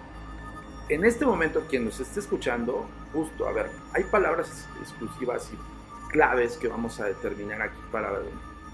En 0.87 1.03
este 1.03 1.25
momento, 1.25 1.65
quien 1.69 1.83
nos 1.83 1.99
esté 1.99 2.21
escuchando, 2.21 2.87
justo, 3.11 3.47
a 3.47 3.51
ver, 3.51 3.69
hay 3.93 4.03
palabras 4.05 4.67
exclusivas 4.81 5.51
y 5.53 6.11
claves 6.11 6.57
que 6.57 6.69
vamos 6.69 6.99
a 7.01 7.05
determinar 7.05 7.61
aquí 7.61 7.79
para 7.91 8.11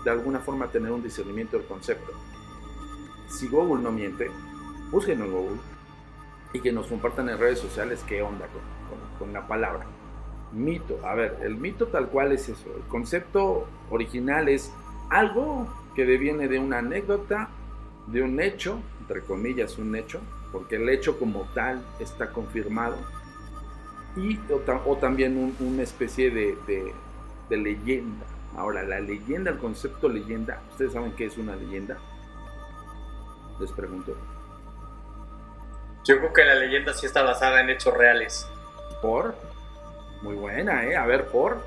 de 0.03 0.11
alguna 0.11 0.39
forma 0.39 0.67
tener 0.67 0.91
un 0.91 1.01
discernimiento 1.01 1.57
del 1.57 1.65
concepto. 1.65 2.11
Si 3.27 3.47
Google 3.47 3.81
no 3.81 3.91
miente, 3.91 4.29
búsquenlo 4.91 5.25
en 5.25 5.31
Google 5.31 5.59
y 6.53 6.59
que 6.59 6.71
nos 6.71 6.87
compartan 6.87 7.29
en 7.29 7.39
redes 7.39 7.59
sociales 7.59 8.03
qué 8.07 8.21
onda 8.21 8.45
con, 9.17 9.33
la 9.33 9.47
palabra. 9.47 9.85
Mito. 10.51 10.99
A 11.05 11.15
ver, 11.15 11.37
el 11.43 11.55
mito 11.55 11.87
tal 11.87 12.07
cual 12.09 12.33
es 12.33 12.49
eso. 12.49 12.75
El 12.75 12.83
concepto 12.83 13.67
original 13.89 14.49
es 14.49 14.73
algo 15.11 15.67
que 15.93 16.05
deviene 16.05 16.47
de 16.47 16.57
una 16.57 16.79
anécdota, 16.79 17.49
de 18.07 18.23
un 18.23 18.39
hecho, 18.39 18.79
entre 19.01 19.21
comillas 19.21 19.77
un 19.77 19.95
hecho, 19.95 20.21
porque 20.51 20.77
el 20.77 20.89
hecho 20.89 21.19
como 21.19 21.43
tal 21.53 21.85
está 21.99 22.31
confirmado, 22.31 22.97
y, 24.15 24.39
o, 24.51 24.97
también 24.97 25.55
una 25.59 25.83
especie 25.83 26.31
de, 26.31 26.57
de 27.49 27.57
leyenda. 27.57 28.25
Ahora, 28.57 28.83
la 28.83 28.99
leyenda, 28.99 29.51
el 29.51 29.57
concepto 29.57 30.09
leyenda, 30.09 30.61
¿ustedes 30.71 30.93
saben 30.93 31.13
qué 31.13 31.25
es 31.25 31.37
una 31.37 31.55
leyenda? 31.55 31.97
Les 33.59 33.71
pregunto. 33.71 34.15
Yo 36.03 36.17
creo 36.17 36.33
que 36.33 36.43
la 36.43 36.55
leyenda 36.55 36.93
sí 36.93 37.05
está 37.05 37.21
basada 37.21 37.61
en 37.61 37.69
hechos 37.69 37.95
reales. 37.95 38.49
¿Por? 39.01 39.35
Muy 40.21 40.35
buena, 40.35 40.85
¿eh? 40.85 40.95
A 40.95 41.05
ver, 41.05 41.27
¿por? 41.27 41.63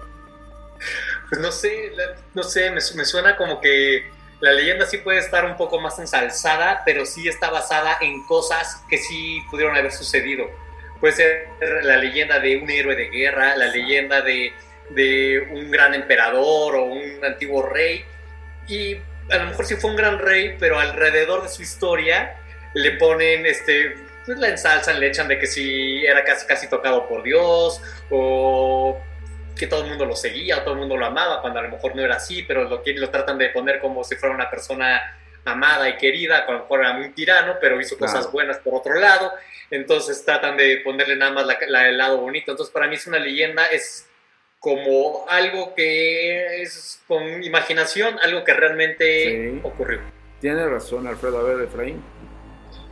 Pues 1.35 1.43
no 1.43 1.51
sé, 1.51 1.91
no 2.35 2.43
sé, 2.45 2.71
me, 2.71 2.81
me 2.95 3.05
suena 3.05 3.37
como 3.37 3.61
que 3.61 4.09
la 4.39 4.53
leyenda 4.53 4.87
sí 4.87 4.99
puede 4.99 5.19
estar 5.19 5.45
un 5.45 5.57
poco 5.57 5.81
más 5.81 5.99
ensalzada, 5.99 6.83
pero 6.85 7.05
sí 7.05 7.27
está 7.27 7.51
basada 7.51 7.99
en 8.01 8.25
cosas 8.27 8.85
que 8.89 8.99
sí 8.99 9.43
pudieron 9.51 9.77
haber 9.77 9.91
sucedido. 9.91 10.49
Puede 11.01 11.15
ser 11.15 11.49
la 11.83 11.97
leyenda 11.97 12.39
de 12.39 12.59
un 12.59 12.71
héroe 12.71 12.95
de 12.95 13.09
guerra, 13.09 13.57
la 13.57 13.67
leyenda 13.67 14.21
de 14.21 14.53
de 14.91 15.49
un 15.51 15.71
gran 15.71 15.95
emperador 15.95 16.77
o 16.77 16.85
un 16.85 17.25
antiguo 17.25 17.63
rey. 17.63 18.05
Y 18.69 18.97
a 19.31 19.39
lo 19.39 19.47
mejor 19.47 19.67
sí 19.67 19.77
fue 19.77 19.91
un 19.91 19.97
gran 19.97 20.19
rey, 20.19 20.57
pero 20.59 20.79
alrededor 20.79 21.43
de 21.43 21.49
su 21.49 21.63
historia 21.63 22.37
le 22.75 22.93
ponen, 22.93 23.47
este, 23.47 23.97
pues 24.25 24.39
la 24.39 24.49
ensalzan, 24.49 25.01
le 25.01 25.09
echan 25.09 25.29
de 25.29 25.39
que 25.39 25.47
si 25.47 26.05
era 26.05 26.25
casi, 26.25 26.47
casi 26.47 26.69
tocado 26.69 27.09
por 27.09 27.23
Dios 27.23 27.81
o 28.11 28.84
que 29.59 29.67
todo 29.67 29.83
el 29.85 29.91
mundo 29.91 30.05
lo 30.05 30.17
seguía 30.17 30.59
o 30.59 30.63
todo 30.63 30.75
el 30.75 30.81
mundo 30.81 30.97
lo 30.97 31.07
amaba, 31.07 31.41
cuando 31.41 31.61
a 31.61 31.63
lo 31.63 31.69
mejor 31.71 31.95
no 31.95 32.03
era 32.03 32.17
así, 32.17 32.43
pero 32.43 32.65
lo, 32.65 32.83
lo 32.85 33.11
tratan 33.11 33.39
de 33.39 33.51
poner 33.51 33.79
como 33.81 34.03
si 34.05 34.17
fuera 34.17 34.35
una 34.35 34.51
persona 34.51 35.01
amada 35.45 35.89
y 35.89 35.97
querida, 35.97 36.39
a 36.39 36.51
lo 36.53 36.61
mejor 36.61 36.81
era 36.81 36.93
muy 36.95 37.11
tirano, 37.11 37.57
pero 37.61 37.81
hizo 37.81 37.99
cosas 37.99 38.17
Claro. 38.21 38.33
buenas 38.33 38.59
por 38.59 38.75
otro 38.75 38.95
lado, 38.95 39.31
entonces 39.71 40.25
tratan 40.25 40.57
de 40.57 40.79
ponerle 40.79 41.17
nada 41.17 41.33
más 41.33 41.47
la- 41.47 41.59
la- 41.69 41.89
el 41.89 41.99
lado 41.99 42.19
bonito, 42.19 42.51
entonces 42.51 42.73
para 42.73 42.87
mí 42.89 42.95
es 42.97 43.07
una 43.07 43.19
leyenda, 43.19 43.67
es 43.67 44.09
como 44.59 45.27
algo 45.29 45.75
que 45.75 46.63
es 46.63 47.03
con 47.07 47.45
imaginación, 47.45 48.19
algo 48.23 48.43
que 48.45 48.55
realmente 48.55 49.51
Sí. 49.53 49.61
ocurrió. 49.63 50.01
Tiene 50.41 50.67
razón, 50.67 51.07
Alfredo. 51.07 51.39
A 51.41 51.43
ver, 51.43 51.65
Efraín. 51.65 52.03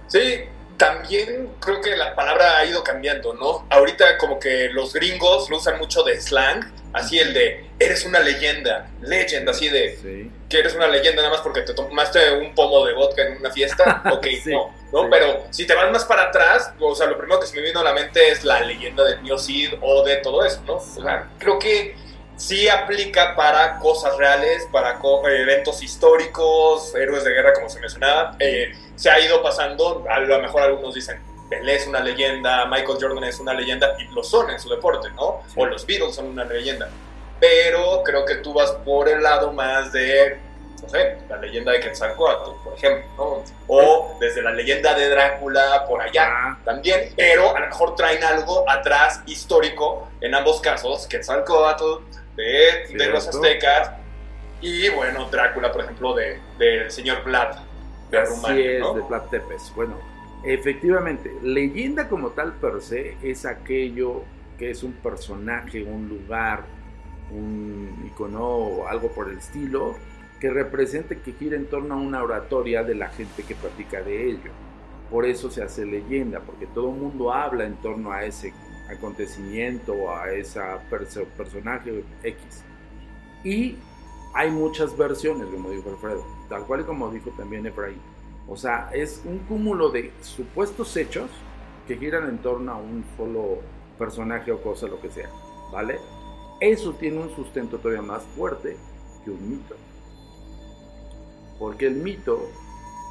Sí, 0.07 0.45
también 0.76 1.50
creo 1.61 1.81
que 1.81 1.97
la 1.97 2.14
palabra 2.14 2.59
ha 2.59 2.64
ido 2.64 2.83
cambiando, 2.83 3.35
¿no? 3.35 3.67
Ahorita 3.71 4.19
como 4.19 4.38
que 4.38 4.69
los 4.73 4.93
gringos 4.93 5.49
lo 5.50 5.59
usan 5.59 5.79
mucho 5.79 6.02
de 6.02 6.21
slang, 6.21 6.73
así 6.93 7.19
el 7.19 7.33
de 7.35 7.71
eres 7.79 8.05
una 8.05 8.21
leyenda, 8.21 8.88
legend, 9.00 9.49
así 9.49 9.69
de 9.69 9.97
Sí. 9.97 10.31
que 10.49 10.59
eres 10.59 10.75
una 10.75 10.87
leyenda 10.88 11.23
nada 11.23 11.35
más 11.35 11.41
porque 11.43 11.62
te 11.62 11.75
tomaste 11.75 12.33
un 12.33 12.55
pomo 12.55 12.85
de 12.85 12.93
vodka 12.95 13.23
en 13.23 13.37
una 13.38 13.50
fiesta, 13.50 14.02
ok, 14.12 14.26
Sí, 14.43 14.50
no, 14.50 14.75
¿no? 14.93 15.02
sí. 15.05 15.09
Pero 15.11 15.45
si 15.50 15.67
te 15.67 15.75
vas 15.75 15.91
más 15.93 16.05
para 16.05 16.25
atrás, 16.25 16.73
o 16.81 16.95
sea, 16.95 17.07
lo 17.07 17.17
primero 17.19 17.41
que 17.41 17.47
se 17.47 17.57
me 17.57 17.62
vino 17.62 17.81
a 17.81 17.85
la 17.85 17.93
mente 17.93 18.29
es 18.31 18.45
la 18.45 18.61
leyenda 18.61 19.05
del 19.05 19.23
Neo 19.23 19.38
Cid 19.38 19.75
o 19.81 20.05
de 20.05 20.17
todo 20.17 20.45
eso, 20.45 20.62
¿no? 20.67 20.75
O 20.76 20.81
sea, 20.81 21.29
creo 21.38 21.59
que 21.59 21.95
sí 22.37 22.69
aplica 22.69 23.35
para 23.37 23.79
cosas 23.79 24.17
reales, 24.17 24.67
para 24.73 24.99
co- 24.99 25.27
eh, 25.29 25.43
eventos 25.43 25.83
históricos, 25.83 26.95
héroes 26.95 27.25
de 27.25 27.31
guerra, 27.33 27.53
como 27.55 27.69
se 27.69 27.81
mencionaba. 27.81 28.37
Eh, 28.39 28.73
se 28.97 29.11
ha 29.11 29.21
ido 29.21 29.43
pasando, 29.43 30.05
a 30.09 30.21
lo 30.21 30.39
mejor 30.41 30.62
algunos 30.62 30.95
dicen, 30.95 31.21
Pelé 31.49 31.75
es 31.77 31.87
una 31.87 32.01
leyenda, 32.01 32.65
Michael 32.67 32.99
Jordan 33.01 33.25
es 33.25 33.39
una 33.39 33.53
leyenda, 33.53 33.95
y 33.99 34.05
lo 34.15 34.23
son 34.25 34.49
en 34.51 34.59
su 34.59 34.69
deporte, 34.71 35.11
¿no? 35.11 35.43
O 35.55 35.67
los 35.67 35.85
Beatles 35.87 36.15
son 36.15 36.27
una 36.29 36.45
leyenda. 36.45 36.89
Pero 37.39 38.03
creo 38.05 38.25
que 38.25 38.37
tú 38.37 38.55
vas 38.55 38.71
por 38.85 39.09
el 39.09 39.23
lado 39.23 39.53
más 39.53 39.93
de, 39.93 40.39
no 40.83 40.89
sé, 40.89 41.19
la 41.29 41.37
leyenda 41.39 41.73
de 41.73 41.81
Quetzalcóatl, 41.81 42.53
por 42.65 42.75
ejemplo, 42.75 43.05
¿no? 43.17 43.45
O 43.69 44.17
desde 44.21 44.41
la 44.43 44.53
leyenda 44.53 44.95
de 44.95 45.09
Drácula, 45.09 45.85
por 45.87 46.01
allá 46.01 46.25
Ah, 46.29 46.59
también, 46.65 47.12
pero 47.17 47.55
a 47.55 47.61
lo 47.61 47.67
mejor 47.67 47.97
traen 47.97 48.23
algo 48.25 48.65
atrás 48.71 49.21
histórico 49.27 50.09
en 50.21 50.35
ambos 50.35 50.61
casos, 50.61 51.07
Quetzalcóatl 51.07 52.05
de, 52.37 52.97
de 52.97 53.09
los 53.09 53.29
aztecas 53.29 53.93
y 54.62 54.89
bueno, 54.91 55.29
Drácula, 55.29 55.73
por 55.73 55.83
ejemplo, 55.83 56.15
de, 56.15 56.39
del 56.57 56.91
señor 56.91 57.25
Vlad 57.25 57.57
de 58.11 58.19
Así 58.19 58.35
Rumania, 58.37 58.73
es, 58.73 58.81
¿no? 58.81 58.95
de 58.95 59.03
Plat 59.03 59.29
Tepes. 59.29 59.73
Bueno, 59.75 59.99
efectivamente, 60.45 61.33
leyenda 61.43 62.09
como 62.09 62.31
tal 62.31 62.55
per 62.55 62.81
se 62.81 63.17
es 63.23 63.45
aquello 63.45 64.23
que 64.59 64.71
es 64.71 64.85
un 64.85 64.93
personaje, 64.93 65.83
un 65.83 66.09
lugar, 66.09 66.65
un 67.33 68.05
icono 68.07 68.47
o 68.47 68.87
algo 68.87 69.09
por 69.09 69.29
el 69.29 69.39
estilo, 69.39 69.97
que 70.41 70.49
represente 70.51 71.21
que 71.21 71.33
gira 71.33 71.57
en 71.57 71.67
torno 71.67 71.95
a 71.95 71.97
una 71.97 72.23
oratoria 72.23 72.85
de 72.85 72.95
la 72.95 73.09
gente 73.09 73.43
que 73.43 73.57
platica 73.57 74.01
de 74.01 74.31
ello. 74.31 74.53
Por 75.11 75.27
eso 75.27 75.51
se 75.51 75.62
hace 75.62 75.85
leyenda, 75.85 76.41
porque 76.41 76.67
todo 76.67 76.91
el 76.91 77.01
mundo 77.01 77.33
habla 77.33 77.65
en 77.65 77.75
torno 77.77 78.12
a 78.12 78.25
ese 78.25 78.55
acontecimiento 78.92 80.14
a 80.14 80.30
ese 80.30 80.61
personaje 81.37 82.04
X. 82.22 82.64
Y 83.44 83.76
hay 84.34 84.50
muchas 84.50 84.96
versiones, 84.96 85.49
como 85.49 85.70
dijo 85.70 85.90
Alfredo, 85.90 86.25
tal 86.49 86.64
cual 86.66 86.87
como 86.87 87.11
dijo 87.11 87.30
también 87.30 87.66
Efraín. 87.66 88.00
O 88.49 88.56
sea, 88.56 88.90
es 88.92 89.22
un 89.25 89.38
cúmulo 89.40 89.90
de 89.90 90.12
supuestos 90.22 90.96
hechos 90.96 91.30
que 91.87 91.96
giran 91.96 92.28
en 92.28 92.38
torno 92.38 92.72
a 92.72 92.76
un 92.76 93.04
solo 93.16 93.58
personaje 93.99 94.52
o 94.52 94.62
cosa, 94.62 94.87
lo 94.87 95.00
que 95.00 95.11
sea, 95.11 95.28
¿vale? 95.72 95.99
Eso 96.61 96.94
tiene 96.94 97.20
un 97.20 97.34
sustento 97.34 97.78
todavía 97.78 98.02
más 98.02 98.22
fuerte 98.37 98.76
que 99.25 99.30
un 99.30 99.50
mito. 99.50 99.76
Porque 101.58 101.87
el 101.87 101.96
mito 101.96 102.49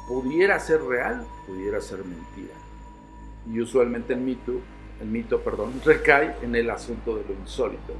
pudiera 0.08 0.58
ser 0.58 0.82
real, 0.82 1.26
pudiera 1.46 1.80
ser 1.80 2.04
mentira. 2.04 2.54
Y 3.50 3.60
usualmente 3.60 4.12
el 4.12 4.20
mito, 4.20 4.52
el 5.02 5.08
mito, 5.08 5.40
perdón, 5.40 5.80
recae 5.84 6.34
en 6.42 6.54
el 6.54 6.70
asunto 6.70 7.16
de 7.16 7.24
lo 7.24 7.34
insólito. 7.40 7.94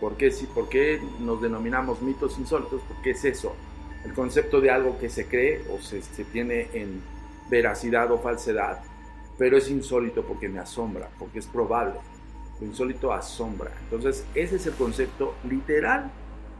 ¿Por 0.00 0.16
qué, 0.16 0.30
si- 0.30 0.46
por 0.46 0.68
qué 0.68 1.00
nos 1.20 1.40
denominamos 1.42 2.00
mitos 2.02 2.38
insólitos? 2.38 2.80
Porque 2.88 3.10
es 3.10 3.24
eso, 3.24 3.54
el 4.04 4.12
concepto 4.14 4.60
de 4.60 4.70
algo 4.70 4.98
que 4.98 5.08
se 5.08 5.26
cree 5.26 5.64
o 5.70 5.80
se, 5.80 6.02
se 6.02 6.24
tiene 6.24 6.68
en 6.72 7.02
veracidad 7.50 8.10
o 8.12 8.18
falsedad, 8.18 8.80
pero 9.38 9.56
es 9.56 9.68
insólito 9.70 10.22
porque 10.22 10.48
me 10.48 10.58
asombra, 10.60 11.08
porque 11.18 11.38
es 11.40 11.46
probable. 11.46 11.94
Lo 12.60 12.66
insólito 12.66 13.12
asombra. 13.12 13.72
Entonces, 13.84 14.24
ese 14.34 14.56
es 14.56 14.66
el 14.66 14.74
concepto 14.74 15.34
literal 15.48 16.10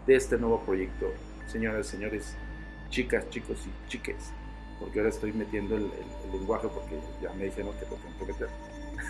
de 0.07 0.17
este 0.17 0.37
nuevo 0.39 0.61
proyecto, 0.61 1.07
señoras 1.47 1.87
señores, 1.87 2.35
chicas, 2.91 3.29
chicos 3.31 3.59
y 3.67 3.89
chiques, 3.91 4.31
porque 4.81 4.99
ahora 4.99 5.11
estoy 5.11 5.33
metiendo 5.33 5.77
el, 5.77 5.85
el- 5.85 5.91
el 6.27 6.33
lenguaje 6.39 6.67
porque 6.69 6.99
ya 7.23 7.33
me 7.35 7.45
dijeron 7.45 7.73
que 7.79 7.85
tengo 7.87 7.99
que 8.19 8.33
meter. 8.33 8.49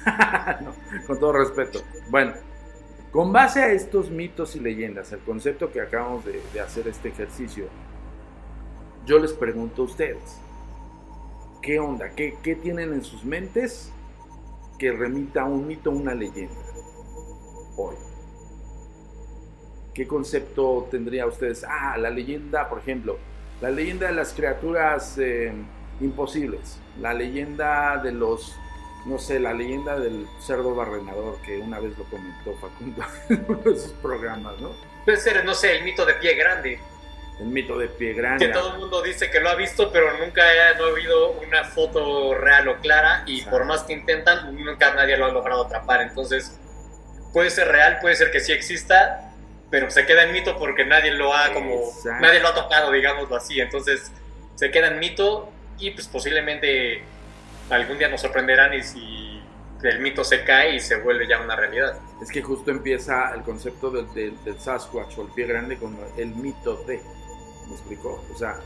Con 1.07 1.19
todo 1.19 1.33
respeto. 1.33 1.81
Bueno, 2.11 2.33
con 3.15 3.33
base 3.33 3.63
a 3.63 3.71
estos 3.71 4.11
mitos 4.11 4.57
y 4.57 4.59
leyendas, 4.59 5.13
el 5.13 5.21
concepto 5.21 5.71
que 5.71 5.81
acabamos 5.81 6.25
de, 6.25 6.61
hacer 6.61 6.89
este 6.89 7.11
ejercicio, 7.11 7.67
yo 9.07 9.21
les 9.21 9.33
pregunto 9.33 9.83
a 9.83 9.85
ustedes, 9.85 10.41
¿qué 11.63 11.79
onda? 11.79 12.11
¿Qué, 12.11 12.59
tienen 12.61 12.93
en 12.93 13.05
sus 13.05 13.25
mentes 13.25 13.93
que 14.81 14.91
remita 14.91 15.43
a 15.43 15.45
un 15.45 15.65
mito 15.69 15.93
una 15.93 16.13
leyenda 16.13 16.57
hoy? 17.77 17.95
¿Qué 19.95 20.09
concepto 20.09 20.89
tendría 20.91 21.25
ustedes? 21.27 21.65
Ah, 21.69 21.97
la 21.97 22.11
leyenda, 22.11 22.69
por 22.69 22.81
ejemplo, 22.81 23.17
la 23.61 23.71
leyenda 23.71 24.09
de 24.09 24.15
las 24.15 24.33
criaturas 24.33 25.19
eh, 25.19 25.53
imposibles, 26.01 26.81
la 27.01 27.15
leyenda 27.15 27.99
de 27.99 28.11
los, 28.11 28.57
no 29.05 29.19
sé, 29.19 29.39
la 29.39 29.53
leyenda 29.53 29.99
del 29.99 30.27
cerdo 30.41 30.75
barrenador, 30.75 31.39
que 31.43 31.59
una 31.59 31.79
vez 31.79 31.97
lo 31.99 32.05
comentó 32.05 32.55
Facundo 32.61 33.05
en 33.29 33.45
uno 33.49 33.59
de 33.61 33.79
sus 33.79 33.93
programas, 33.93 34.59
¿no? 34.61 34.71
Puede 35.05 35.19
ser, 35.19 35.45
no 35.45 35.55
sé, 35.55 35.77
el 35.77 35.85
mito 35.85 36.07
de 36.07 36.15
pie 36.15 36.35
grande, 36.35 36.81
El 37.39 37.47
mito 37.47 37.77
de 37.77 37.89
pie 37.89 38.15
grande. 38.15 38.47
que 38.47 38.53
todo 38.53 38.75
el 38.75 38.81
mundo 38.81 39.03
dice 39.03 39.31
que 39.31 39.41
lo 39.41 39.51
ha 39.51 39.55
visto, 39.57 39.91
pero 39.93 40.17
nunca 40.19 40.43
ha, 40.43 40.79
no 40.79 40.87
ha 40.87 40.89
habido 40.89 41.33
una 41.33 41.65
foto 41.65 42.35
real 42.35 42.69
o 42.69 42.79
clara, 42.79 43.25
y 43.27 43.37
Exacto. 43.39 43.51
por 43.59 43.67
más 43.67 43.83
que 43.83 43.93
intentan, 43.93 44.55
nunca 44.57 44.95
nadie 44.95 45.17
lo 45.19 45.27
ha 45.27 45.33
logrado 45.33 45.65
atrapar. 45.67 46.01
Entonces, 46.01 46.59
puede 47.33 47.51
ser 47.51 47.69
real, 47.69 47.99
puede 48.01 48.15
ser 48.17 48.31
que 48.31 48.41
sí 48.41 48.53
exista, 48.53 49.33
pero 49.71 49.91
se 49.91 50.07
queda 50.07 50.23
en 50.25 50.33
mito 50.33 50.57
porque 50.59 50.85
nadie 50.87 51.11
lo 51.11 51.35
ha 51.35 51.53
como 51.53 51.75
Exacto. 51.75 52.23
nadie 52.25 52.41
lo 52.41 52.49
ha 52.49 52.55
tocado, 52.55 52.91
digámoslo 52.93 53.37
así. 53.37 53.61
Entonces, 53.61 54.13
se 54.55 54.71
queda 54.71 54.87
en 54.87 54.99
mito 55.01 55.51
y 55.79 55.91
pues 55.91 56.07
posiblemente 56.09 57.03
algún 57.71 57.99
día 57.99 58.09
nos 58.09 58.21
sorprenderán 58.21 58.75
y 58.75 58.83
si 58.83 59.41
el 59.83 60.01
mito 60.01 60.25
se 60.25 60.45
cae 60.45 60.77
y 60.77 60.81
se 60.81 60.97
vuelve 60.97 61.27
ya 61.29 61.41
una 61.41 61.57
realidad. 61.57 61.99
Es 62.23 62.31
que 62.31 62.43
justo 62.43 62.71
empieza 62.71 63.35
el 63.35 63.43
concepto 63.43 63.91
del, 63.91 64.35
Sasquatch 64.59 65.19
o 65.19 65.23
el 65.23 65.29
pie 65.29 65.47
grande 65.47 65.77
con 65.77 65.97
el 66.17 66.35
mito 66.35 66.77
de. 66.87 67.01
¿Me 67.69 67.75
explicó? 67.75 68.23
O 68.33 68.37
sea, 68.37 68.57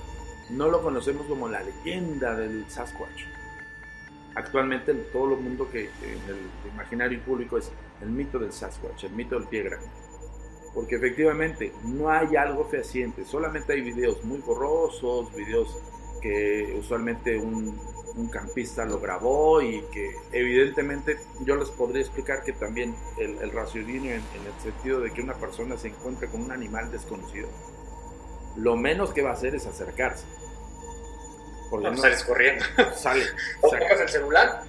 no 0.51 0.69
lo 0.69 0.83
conocemos 0.83 1.27
como 1.27 1.49
la 1.49 1.63
leyenda 1.63 2.35
del 2.35 2.69
Sasquatch. 2.71 3.25
Actualmente 4.35 4.95
todo 4.95 5.35
el 5.35 5.41
mundo 5.41 5.69
que 5.71 5.87
en 5.87 6.23
el 6.29 6.71
imaginario 6.73 7.21
público 7.21 7.59
es 7.59 7.73
el 8.01 8.11
mito 8.11 8.39
del 8.39 8.53
Sasquatch, 8.53 9.05
el 9.05 9.13
mito 9.13 9.39
del 9.39 9.49
pie 9.49 9.65
grande. 9.65 9.89
Porque 10.75 10.97
efectivamente 10.97 11.73
no 11.83 12.11
hay 12.11 12.37
algo 12.37 12.65
fehaciente, 12.69 13.25
solamente 13.25 13.73
hay 13.73 13.81
videos 13.81 14.23
muy 14.23 14.39
borrosos, 14.39 15.35
videos 15.35 15.77
que 16.23 16.77
usualmente 16.79 17.37
un, 17.37 17.81
un 18.19 18.29
campista 18.29 18.85
lo 18.85 18.99
grabó 19.01 19.63
y 19.63 19.81
que 19.93 20.11
evidentemente 20.33 21.19
yo 21.41 21.57
les 21.57 21.71
podría 21.71 22.03
explicar 22.03 22.43
que 22.43 22.53
también 22.53 22.95
el, 23.17 23.39
el 23.39 23.51
raciocinio 23.53 24.13
en, 24.13 24.21
en 24.21 24.47
el 24.47 24.61
sentido 24.63 25.01
de 25.01 25.13
que 25.13 25.23
una 25.23 25.35
persona 25.35 25.77
se 25.79 25.89
encuentre 25.89 26.29
con 26.29 26.43
un 26.43 26.51
animal 26.53 26.91
desconocido, 26.91 27.49
lo 28.57 28.77
menos 28.77 29.11
que 29.11 29.23
va 29.23 29.31
a 29.31 29.35
hacer 29.35 29.55
es 29.55 29.67
acercarse. 29.67 30.25
Porque 31.71 31.91
no- 31.91 31.97
salir 31.97 32.19
corriendo. 32.27 32.65
sale. 32.97 33.25
O 33.61 33.71
sacas 33.71 34.01
el 34.01 34.09
celular, 34.09 34.63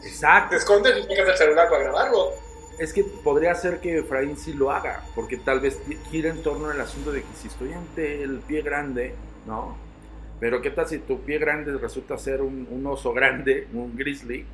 te 0.00 0.08
Exacto. 0.08 0.56
escondes 0.56 0.96
y 0.98 1.02
sacas 1.02 1.28
el 1.32 1.36
celular 1.36 1.68
para 1.68 1.82
grabarlo. 1.84 2.30
Es 2.78 2.92
que 2.92 3.04
podría 3.04 3.54
ser 3.54 3.80
que 3.80 3.98
Efraín 3.98 4.36
sí 4.36 4.52
lo 4.52 4.70
haga, 4.70 5.04
porque 5.14 5.36
tal 5.36 5.60
vez 5.60 5.78
gira 6.10 6.30
en 6.30 6.42
torno 6.42 6.70
al 6.70 6.80
asunto 6.80 7.12
de 7.12 7.20
que 7.22 7.28
si 7.40 7.48
estoy 7.48 7.72
ante 7.72 8.22
el 8.22 8.40
pie 8.40 8.62
grande, 8.62 9.14
¿no? 9.46 9.76
Pero 10.40 10.60
qué 10.60 10.70
tal 10.70 10.86
si 10.88 10.98
tu 10.98 11.20
pie 11.22 11.38
grande 11.38 11.72
resulta 11.78 12.18
ser 12.18 12.42
un, 12.42 12.66
un 12.70 12.86
oso 12.86 13.12
grande, 13.12 13.68
un 13.72 13.96
grizzly, 13.96 14.44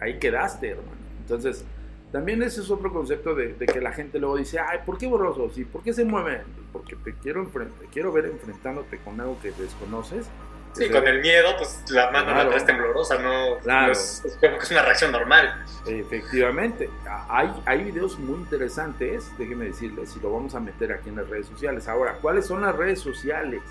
ahí 0.00 0.18
quedaste, 0.18 0.70
hermano. 0.70 0.98
Entonces, 1.20 1.64
también 2.12 2.42
ese 2.42 2.60
es 2.60 2.70
otro 2.70 2.92
concepto 2.92 3.34
de, 3.34 3.54
de 3.54 3.66
que 3.66 3.80
la 3.80 3.92
gente 3.92 4.18
luego 4.18 4.36
dice, 4.36 4.58
ay, 4.58 4.80
¿por 4.84 4.98
qué 4.98 5.06
borrosos? 5.06 5.56
¿Y 5.58 5.64
por 5.64 5.82
qué 5.82 5.92
se 5.92 6.04
mueven? 6.04 6.42
Porque 6.72 6.96
te 6.96 7.14
quiero, 7.14 7.46
te 7.46 7.86
quiero 7.92 8.12
ver 8.12 8.26
enfrentándote 8.26 8.98
con 8.98 9.20
algo 9.20 9.38
que 9.40 9.52
desconoces. 9.52 10.26
Sí, 10.74 10.88
con 10.90 11.06
el 11.08 11.20
miedo, 11.22 11.48
pues 11.56 11.82
la 11.90 12.10
mano 12.10 12.26
Claro. 12.26 12.42
la 12.44 12.48
traes 12.50 12.66
temblorosa, 12.66 13.18
no, 13.18 13.58
Claro. 13.62 13.86
no 13.86 13.92
es, 13.92 14.22
es 14.24 14.36
como 14.36 14.58
que 14.58 14.64
es 14.64 14.70
una 14.70 14.82
reacción 14.82 15.10
normal. 15.12 15.64
Efectivamente, 15.86 16.88
hay, 17.28 17.50
hay 17.64 17.84
videos 17.84 18.18
muy 18.18 18.38
interesantes, 18.38 19.30
déjenme 19.38 19.64
decirles, 19.66 20.14
y 20.16 20.20
lo 20.20 20.32
vamos 20.32 20.54
a 20.54 20.60
meter 20.60 20.92
aquí 20.92 21.08
en 21.08 21.16
las 21.16 21.28
redes 21.28 21.46
sociales. 21.46 21.88
Ahora, 21.88 22.14
¿cuáles 22.20 22.46
son 22.46 22.60
las 22.62 22.76
redes 22.76 23.00
sociales 23.00 23.62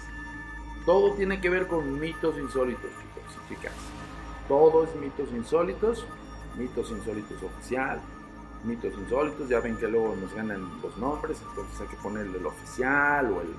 Todo 0.88 1.12
tiene 1.16 1.42
que 1.42 1.50
ver 1.50 1.68
con 1.68 2.00
mitos 2.00 2.38
insólitos, 2.38 2.90
chicos 2.90 3.36
y 3.36 3.54
chicas. 3.54 3.74
Todo 4.48 4.86
es 4.86 4.96
mitos 4.96 5.30
insólitos, 5.34 6.06
mitos 6.58 6.90
insólitos 6.92 7.44
oficial, 7.44 8.00
mitos 8.64 8.94
insólitos. 8.94 9.50
Ya 9.50 9.60
ven 9.60 9.76
que 9.76 9.90
luego 9.90 10.16
nos 10.16 10.34
ganan 10.34 10.62
los 10.82 10.96
nombres, 10.96 11.44
entonces 11.50 11.82
hay 11.82 11.88
que 11.88 11.98
ponerle 11.98 12.38
el 12.38 12.46
oficial 12.46 13.34
o 13.34 13.42
el, 13.42 13.54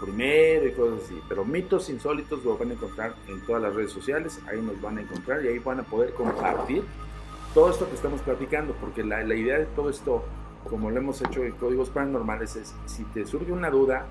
primero 0.00 0.66
y 0.66 0.72
cosas 0.72 1.04
así. 1.04 1.22
Pero 1.28 1.44
mitos 1.44 1.90
insólitos 1.90 2.44
lo 2.44 2.58
van 2.58 2.70
a 2.70 2.72
encontrar 2.72 3.14
en 3.28 3.40
todas 3.46 3.62
las 3.62 3.72
redes 3.76 3.92
sociales, 3.92 4.40
ahí 4.48 4.60
nos 4.60 4.80
van 4.80 4.98
a 4.98 5.02
encontrar 5.02 5.44
y 5.44 5.46
ahí 5.46 5.60
van 5.60 5.78
a 5.78 5.84
poder 5.84 6.12
compartir 6.12 6.82
todo 7.54 7.70
esto 7.70 7.88
que 7.88 7.94
estamos 7.94 8.20
platicando, 8.22 8.74
porque 8.80 9.04
la, 9.04 9.22
la 9.22 9.36
idea 9.36 9.60
de 9.60 9.66
todo 9.66 9.90
esto, 9.90 10.24
como 10.68 10.90
lo 10.90 10.96
hemos 10.96 11.22
hecho 11.22 11.44
en 11.44 11.52
códigos 11.52 11.90
paranormales, 11.90 12.56
es 12.56 12.74
si 12.86 13.04
te 13.04 13.24
surge 13.26 13.52
una 13.52 13.70
duda, 13.70 14.08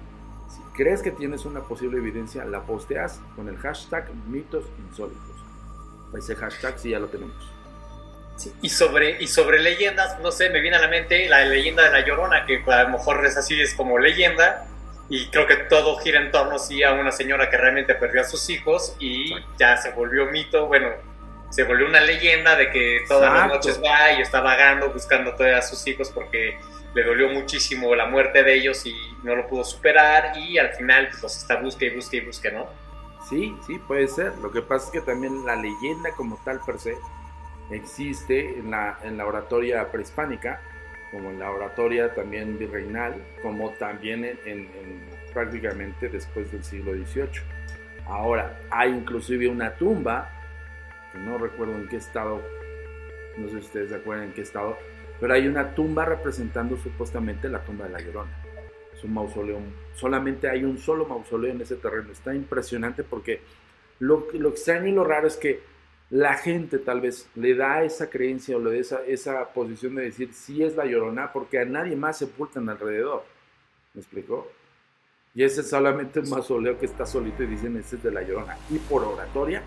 si 0.47 0.61
crees 0.75 1.01
que 1.01 1.11
tienes 1.11 1.45
una 1.45 1.61
posible 1.61 1.97
evidencia, 1.97 2.45
la 2.45 2.61
posteas 2.61 3.19
con 3.35 3.49
el 3.49 3.57
hashtag 3.57 4.13
mitos 4.27 4.65
insólitos. 4.87 5.35
Ese 6.17 6.35
hashtag 6.35 6.79
sí 6.79 6.89
ya 6.91 6.99
lo 6.99 7.07
tenemos. 7.07 7.35
Sí, 8.37 8.53
y, 8.61 8.69
sobre, 8.69 9.21
y 9.21 9.27
sobre 9.27 9.59
leyendas, 9.59 10.19
no 10.19 10.31
sé, 10.31 10.49
me 10.49 10.61
viene 10.61 10.77
a 10.77 10.81
la 10.81 10.87
mente 10.87 11.27
la 11.27 11.43
leyenda 11.43 11.83
de 11.83 11.91
la 11.91 12.05
Llorona, 12.05 12.45
que 12.45 12.63
a 12.67 12.83
lo 12.83 12.89
mejor 12.89 13.25
es 13.25 13.35
así, 13.35 13.59
es 13.59 13.73
como 13.73 13.97
leyenda, 13.97 14.67
y 15.09 15.27
creo 15.27 15.47
que 15.47 15.55
todo 15.55 15.97
gira 15.97 16.21
en 16.21 16.31
torno 16.31 16.59
sí, 16.59 16.83
a 16.83 16.93
una 16.93 17.11
señora 17.11 17.49
que 17.49 17.57
realmente 17.57 17.95
perdió 17.95 18.21
a 18.21 18.25
sus 18.25 18.49
hijos 18.49 18.95
y 18.99 19.33
ya 19.57 19.77
se 19.77 19.91
volvió 19.91 20.25
mito, 20.27 20.67
bueno, 20.67 20.89
se 21.49 21.63
volvió 21.63 21.87
una 21.87 22.01
leyenda 22.01 22.55
de 22.55 22.69
que 22.71 23.03
todas 23.07 23.31
las 23.33 23.45
Exacto. 23.45 23.55
noches 23.55 23.81
va 23.83 24.11
y 24.13 24.21
está 24.21 24.41
vagando 24.41 24.89
buscando 24.91 25.33
a 25.39 25.61
sus 25.61 25.85
hijos 25.87 26.09
porque 26.11 26.57
le 26.93 27.03
dolió 27.03 27.29
muchísimo 27.29 27.93
la 27.95 28.05
muerte 28.07 28.43
de 28.43 28.53
ellos 28.55 28.85
y 28.85 28.95
no 29.23 29.35
lo 29.35 29.47
pudo 29.47 29.63
superar 29.63 30.37
y 30.37 30.57
al 30.57 30.69
final 30.73 31.07
pues 31.09 31.21
los 31.23 31.37
está 31.37 31.57
busque 31.57 31.85
y 31.87 31.95
busque 31.95 32.17
y 32.17 32.21
busque, 32.21 32.51
¿no? 32.51 32.67
Sí, 33.29 33.55
sí, 33.65 33.77
puede 33.87 34.07
ser. 34.07 34.33
Lo 34.37 34.51
que 34.51 34.61
pasa 34.61 34.85
es 34.87 34.91
que 34.91 35.01
también 35.01 35.45
la 35.45 35.55
leyenda 35.55 36.11
como 36.15 36.39
tal 36.45 36.59
per 36.65 36.79
se 36.79 36.95
existe 37.71 38.57
en 38.59 38.71
la, 38.71 38.97
en 39.03 39.17
la 39.17 39.25
oratoria 39.25 39.89
prehispánica, 39.91 40.61
como 41.11 41.29
en 41.29 41.39
la 41.39 41.51
oratoria 41.51 42.13
también 42.13 42.57
virreinal, 42.57 43.15
como 43.41 43.71
también 43.71 44.23
en, 44.25 44.39
en- 44.45 44.71
en 44.81 45.09
prácticamente 45.33 46.09
después 46.09 46.51
del 46.51 46.63
siglo 46.63 46.93
XVIII. 46.93 47.41
Ahora, 48.07 48.59
hay 48.71 48.91
inclusive 48.91 49.47
una 49.47 49.71
tumba, 49.75 50.31
no 51.25 51.37
recuerdo 51.37 51.75
en 51.75 51.87
qué 51.87 51.97
estado, 51.97 52.41
no 53.37 53.47
sé 53.47 53.59
si 53.59 53.65
ustedes 53.65 53.89
se 53.89 53.95
acuerdan 53.95 54.27
en 54.27 54.33
qué 54.33 54.41
estado, 54.41 54.77
pero 55.19 55.33
hay 55.33 55.47
una 55.47 55.73
tumba 55.73 56.05
representando 56.05 56.77
supuestamente 56.77 57.49
la 57.49 57.63
tumba 57.63 57.85
de 57.85 57.91
la 57.91 57.99
Llorona. 57.99 58.43
Es 58.93 59.03
un 59.03 59.13
mausoleo, 59.13 59.59
solamente 59.93 60.49
hay 60.49 60.63
un 60.63 60.77
solo 60.77 61.05
mausoleo 61.05 61.51
en 61.51 61.61
ese 61.61 61.75
terreno. 61.75 62.11
Está 62.11 62.33
impresionante 62.33 63.03
porque 63.03 63.41
lo, 63.99 64.27
lo 64.33 64.49
extraño 64.49 64.87
y 64.87 64.91
lo 64.91 65.03
raro 65.03 65.27
es 65.27 65.37
que 65.37 65.61
la 66.09 66.35
gente 66.35 66.79
tal 66.79 67.01
vez 67.01 67.29
le 67.35 67.53
da 67.55 67.83
esa 67.83 68.09
creencia 68.09 68.55
o 68.55 68.59
le 68.59 68.71
da 68.71 68.77
esa, 68.77 69.05
esa 69.05 69.53
posición 69.53 69.95
de 69.95 70.03
decir 70.03 70.33
sí 70.33 70.63
es 70.63 70.75
la 70.75 70.85
Llorona 70.85 71.33
porque 71.33 71.59
a 71.59 71.65
nadie 71.65 71.95
más 71.95 72.17
sepultan 72.17 72.69
alrededor. 72.69 73.23
¿Me 73.93 74.01
explicó? 74.01 74.49
Y 75.35 75.43
ese 75.43 75.61
es 75.61 75.69
solamente 75.69 76.19
un 76.19 76.29
mausoleo 76.29 76.79
que 76.79 76.85
está 76.85 77.05
solito 77.05 77.43
y 77.43 77.47
dicen 77.47 77.77
ese 77.77 77.97
es 77.97 78.03
de 78.03 78.11
la 78.11 78.23
Llorona. 78.23 78.57
Y 78.69 78.79
por 78.79 79.03
oratoria, 79.03 79.61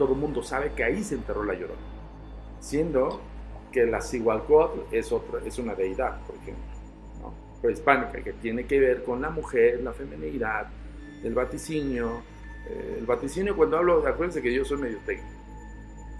todo 0.00 0.14
el 0.14 0.18
mundo 0.18 0.42
sabe 0.42 0.72
que 0.72 0.82
ahí 0.82 1.04
se 1.04 1.14
enterró 1.14 1.44
la 1.44 1.52
Llorona. 1.52 1.78
Siendo 2.58 3.20
que 3.70 3.84
la 3.84 4.00
Cihualcoatl 4.00 4.80
es, 4.90 5.12
otra, 5.12 5.40
es 5.44 5.58
una 5.58 5.74
deidad, 5.74 6.22
por 6.22 6.36
ejemplo, 6.36 6.64
¿no? 7.20 7.34
prehispánica, 7.60 8.24
que 8.24 8.32
tiene 8.32 8.64
que 8.64 8.80
ver 8.80 9.04
con 9.04 9.20
la 9.20 9.28
mujer, 9.28 9.82
la 9.82 9.92
feminidad, 9.92 10.68
el 11.22 11.34
vaticinio. 11.34 12.22
Eh, 12.66 12.96
el 13.00 13.04
vaticinio, 13.04 13.54
cuando 13.54 13.76
hablo, 13.76 13.98
acuérdense 14.06 14.40
que 14.40 14.54
yo 14.54 14.64
soy 14.64 14.78
medio 14.78 15.00
técnico. 15.04 15.28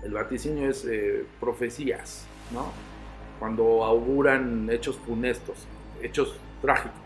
El 0.05 0.13
vaticinio 0.13 0.69
es 0.69 0.85
eh, 0.85 1.25
profecías, 1.41 2.27
¿no? 2.53 2.73
Cuando 3.39 3.83
auguran 3.83 4.69
hechos 4.71 4.99
funestos, 4.99 5.67
hechos 6.03 6.39
trágicos. 6.61 7.01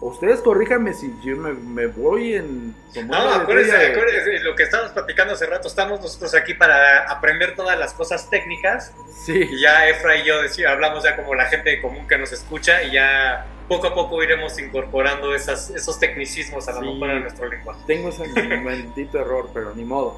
Ustedes 0.00 0.40
corríjanme 0.40 0.94
si 0.94 1.12
yo 1.24 1.36
me, 1.36 1.52
me 1.54 1.86
voy 1.88 2.34
en... 2.34 2.68
No, 3.08 3.16
acuérdense, 3.16 3.72
botella 3.72 3.78
de- 3.78 3.86
acuérdense, 3.92 4.38
lo 4.44 4.54
que 4.54 4.62
estábamos 4.62 4.92
platicando 4.92 5.34
hace 5.34 5.46
rato, 5.46 5.66
estamos 5.66 6.00
nosotros 6.00 6.34
aquí 6.36 6.54
para 6.54 7.10
aprender 7.10 7.56
todas 7.56 7.76
las 7.78 7.94
cosas 7.94 8.30
técnicas 8.30 8.92
Sí. 9.24 9.40
y 9.50 9.60
ya 9.60 9.88
Efra 9.88 10.16
y 10.18 10.24
yo 10.24 10.40
decía, 10.40 10.70
hablamos 10.70 11.02
ya 11.02 11.16
como 11.16 11.34
la 11.34 11.46
gente 11.46 11.80
común 11.82 12.06
que 12.06 12.16
nos 12.16 12.30
escucha 12.32 12.82
y 12.84 12.92
ya 12.92 13.46
poco 13.66 13.88
a 13.88 13.94
poco 13.94 14.22
iremos 14.22 14.58
incorporando 14.60 15.34
esas, 15.34 15.70
esos 15.70 15.98
tecnicismos 15.98 16.68
a 16.68 16.72
lo 16.74 16.80
Sí. 16.80 16.86
mejor 16.92 17.10
a 17.10 17.18
nuestro 17.20 17.48
lenguaje. 17.48 17.80
Tengo 17.88 18.10
ese 18.10 18.28
maldito 18.62 19.18
error, 19.18 19.50
pero 19.52 19.74
ni 19.74 19.84
modo. 19.84 20.16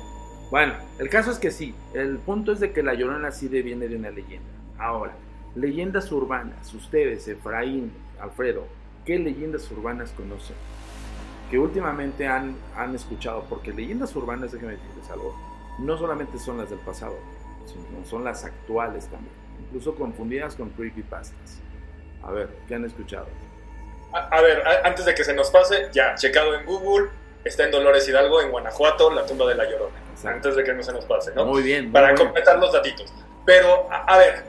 Bueno, 0.50 0.74
el 0.98 1.08
caso 1.08 1.30
es 1.30 1.38
que 1.38 1.50
sí. 1.50 1.74
El 1.94 2.18
punto 2.18 2.52
es 2.52 2.60
de 2.60 2.72
que 2.72 2.82
la 2.82 2.92
Llorona 2.92 3.30
sí 3.30 3.48
viene 3.48 3.88
de 3.88 3.96
una 3.96 4.10
leyenda. 4.10 4.48
Ahora, 4.78 5.12
leyendas 5.54 6.12
urbanas. 6.12 6.74
Ustedes, 6.74 7.26
Efraín, 7.28 7.92
Alfredo, 8.20 8.66
¿qué 9.04 9.18
leyendas 9.18 9.70
urbanas 9.70 10.10
conocen? 10.16 10.56
Que 11.50 11.58
últimamente 11.58 12.26
han, 12.28 12.56
han 12.76 12.94
escuchado, 12.94 13.44
porque 13.48 13.72
leyendas 13.72 14.14
urbanas, 14.14 14.52
déjenme 14.52 14.74
decirles 14.74 15.10
algo, 15.10 15.34
no 15.78 15.96
solamente 15.98 16.38
son 16.38 16.58
las 16.58 16.70
del 16.70 16.78
pasado, 16.80 17.16
sino 17.66 18.04
son 18.08 18.24
las 18.24 18.44
actuales 18.44 19.06
también, 19.06 19.32
incluso 19.66 19.94
confundidas 19.94 20.54
con 20.54 20.70
creepypastas. 20.70 21.58
A 22.22 22.30
ver, 22.30 22.50
¿qué 22.68 22.74
han 22.74 22.84
escuchado? 22.84 23.26
A, 24.12 24.18
a 24.28 24.40
ver, 24.42 24.66
a- 24.66 24.86
antes 24.86 25.04
de 25.04 25.14
que 25.14 25.24
se 25.24 25.32
nos 25.34 25.50
pase, 25.50 25.88
ya, 25.92 26.14
checado 26.14 26.54
en 26.54 26.66
Google, 26.66 27.08
está 27.44 27.64
en 27.64 27.70
Dolores 27.70 28.06
Hidalgo, 28.08 28.40
en 28.42 28.50
Guanajuato, 28.50 29.10
la 29.12 29.24
tumba 29.24 29.46
de 29.48 29.54
la 29.54 29.64
Llorona. 29.64 29.96
Exacto. 30.12 30.28
Antes 30.48 30.56
de 30.56 30.64
que 30.64 30.74
no 30.74 30.82
se 30.82 30.92
nos 30.92 31.04
pase, 31.06 31.32
¿no? 31.34 31.46
Muy 31.46 31.62
bien. 31.62 31.84
muy 31.84 31.92
Para 31.92 32.08
bien. 32.08 32.18
completar 32.18 32.58
los 32.58 32.72
datitos. 32.72 33.10
Pero, 33.46 33.90
a, 33.90 34.04
a 34.04 34.18
ver, 34.18 34.44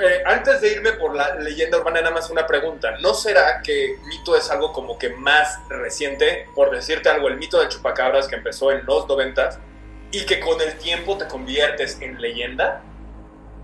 eh, 0.00 0.22
antes 0.24 0.60
de 0.60 0.72
irme 0.72 0.92
por 0.92 1.14
la 1.14 1.34
leyenda 1.36 1.78
urbana, 1.78 2.00
nada 2.00 2.14
más 2.14 2.30
una 2.30 2.46
pregunta. 2.46 2.96
¿No 3.00 3.14
será 3.14 3.60
que 3.62 3.96
mito 4.06 4.36
es 4.36 4.50
algo 4.50 4.72
como 4.72 4.98
que 4.98 5.10
más 5.10 5.58
reciente? 5.68 6.46
Por 6.54 6.70
decirte 6.70 7.08
algo, 7.08 7.28
el 7.28 7.36
mito 7.36 7.60
de 7.60 7.68
chupacabras 7.68 8.28
que 8.28 8.36
empezó 8.36 8.72
en 8.72 8.84
los 8.86 9.06
noventas 9.08 9.58
y 10.10 10.24
que 10.24 10.40
con 10.40 10.60
el 10.60 10.78
tiempo 10.78 11.18
te 11.18 11.26
conviertes 11.26 12.00
en 12.00 12.20
leyenda. 12.20 12.82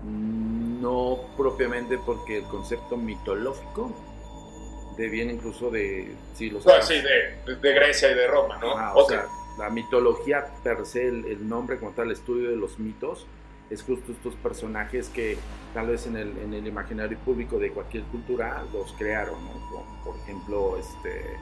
No 0.03 1.21
propiamente 1.37 1.97
porque 1.97 2.39
el 2.39 2.43
concepto 2.43 2.97
mitológico 2.97 3.91
deviene 4.97 5.33
incluso 5.33 5.71
de 5.71 6.15
No, 6.39 6.81
sí, 6.81 7.01
de, 7.01 7.55
de 7.55 7.73
Grecia 7.73 8.11
y 8.11 8.15
de 8.15 8.27
Roma, 8.27 8.57
¿no? 8.57 8.73
O 8.93 9.03
Ok. 9.03 9.09
sea, 9.09 9.25
la 9.57 9.69
mitología 9.69 10.45
per 10.63 10.85
se, 10.85 11.07
el, 11.07 11.25
el 11.25 11.47
nombre 11.47 11.79
como 11.79 11.91
tal, 11.91 12.07
el 12.07 12.11
estudio 12.13 12.49
de 12.49 12.55
los 12.55 12.79
mitos, 12.79 13.25
es 13.69 13.81
justo 13.81 14.11
estos 14.11 14.35
personajes 14.35 15.09
que 15.09 15.37
tal 15.73 15.87
vez 15.87 16.05
en 16.07 16.17
el, 16.17 16.37
en 16.37 16.53
el 16.53 16.67
imaginario 16.67 17.17
público 17.19 17.57
de 17.57 17.71
cualquier 17.71 18.03
cultura 18.03 18.63
los 18.71 18.93
crearon, 18.93 19.43
¿no? 19.43 20.03
Por 20.03 20.15
ejemplo, 20.17 20.77
este, 20.77 21.37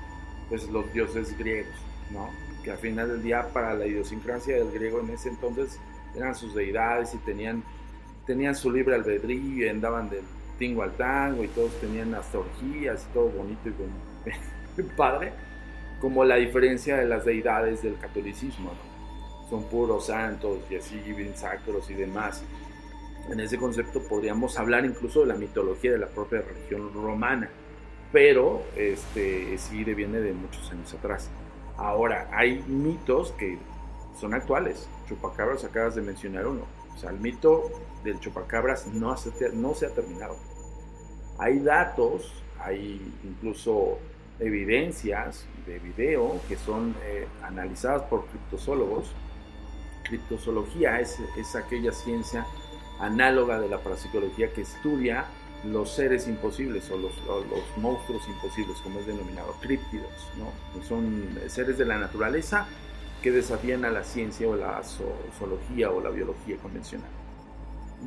pues 0.49 0.69
los 0.69 0.91
dioses 0.93 1.37
griegos, 1.37 1.73
¿no? 2.11 2.29
Que 2.63 2.71
al 2.71 2.77
final 2.77 3.09
del 3.09 3.23
día 3.23 3.47
para 3.53 3.73
la 3.73 3.85
idiosincrasia 3.85 4.57
del 4.57 4.71
griego 4.71 4.99
en 4.99 5.09
ese 5.09 5.29
entonces 5.29 5.79
eran 6.15 6.35
sus 6.35 6.53
deidades 6.53 7.13
y 7.13 7.17
tenían, 7.19 7.63
tenían 8.25 8.55
su 8.55 8.71
libre 8.71 8.95
albedrío 8.95 9.65
y 9.65 9.69
andaban 9.69 10.09
del 10.09 10.23
tingo 10.57 10.83
al 10.83 10.91
tango 10.93 11.43
y 11.43 11.47
todos 11.47 11.71
tenían 11.79 12.13
hasta 12.13 12.37
orgías 12.37 13.07
y 13.09 13.13
todo 13.13 13.29
bonito 13.29 13.69
y 13.69 14.81
padre 14.97 15.33
como 15.99 16.25
la 16.25 16.35
diferencia 16.35 16.97
de 16.97 17.05
las 17.05 17.25
deidades 17.25 17.83
del 17.83 17.97
catolicismo. 17.97 18.71
Son 19.51 19.65
puros 19.65 20.07
santos 20.07 20.59
y 20.69 20.77
así, 20.77 20.97
bien 20.97 21.35
sacros 21.35 21.91
y 21.91 21.93
demás. 21.93 22.41
En 23.29 23.39
ese 23.39 23.57
concepto 23.57 24.01
podríamos 24.01 24.57
hablar 24.57 24.85
incluso 24.85 25.19
de 25.19 25.27
la 25.27 25.35
mitología 25.35 25.91
de 25.91 25.99
la 25.99 26.07
propia 26.07 26.41
religión 26.41 26.91
romana, 26.93 27.49
pero 28.11 28.63
este, 28.75 29.55
sí 29.59 29.83
viene 29.83 30.21
de 30.21 30.33
muchos 30.33 30.71
años 30.71 30.91
atrás. 30.93 31.29
Ahora, 31.77 32.29
hay 32.31 32.63
mitos 32.65 33.33
que 33.33 33.59
son 34.19 34.33
actuales. 34.33 34.87
Chupacabras 35.07 35.65
acabas 35.65 35.95
de 35.95 36.01
mencionar 36.01 36.47
uno. 36.47 36.61
O 36.95 36.97
sea, 36.97 37.09
el 37.09 37.19
mito 37.19 37.69
del 38.05 38.19
chupacabras 38.21 38.87
no 38.87 39.15
se, 39.17 39.31
no 39.53 39.73
se 39.73 39.85
ha 39.85 39.89
terminado. 39.89 40.37
Hay 41.39 41.59
datos, 41.59 42.41
hay 42.57 43.01
incluso 43.23 43.97
evidencias 44.39 45.45
de 45.67 45.79
video 45.79 46.39
que 46.47 46.55
son 46.55 46.95
eh, 47.03 47.27
analizadas 47.43 48.03
por 48.03 48.25
criptozoólogos. 48.27 49.11
Criptozoología 50.11 50.99
es, 50.99 51.19
es 51.37 51.55
aquella 51.55 51.93
ciencia 51.93 52.45
análoga 52.99 53.59
de 53.61 53.69
la 53.69 53.77
parapsicología 53.79 54.51
que 54.51 54.61
estudia 54.61 55.23
los 55.63 55.89
seres 55.91 56.27
imposibles 56.27 56.91
o 56.91 56.97
los, 56.97 57.13
o 57.29 57.39
los 57.49 57.77
monstruos 57.77 58.27
imposibles, 58.27 58.77
como 58.83 58.99
es 58.99 59.07
denominado, 59.07 59.55
críptidos, 59.61 60.11
¿no? 60.37 60.51
Que 60.77 60.85
son 60.85 61.39
seres 61.47 61.77
de 61.77 61.85
la 61.85 61.97
naturaleza 61.97 62.67
que 63.23 63.31
desafían 63.31 63.85
a 63.85 63.89
la 63.89 64.03
ciencia 64.03 64.49
o 64.49 64.55
la 64.55 64.81
zo- 64.81 65.15
zoología 65.39 65.91
o 65.91 66.01
la 66.01 66.09
biología 66.09 66.57
convencional. 66.57 67.07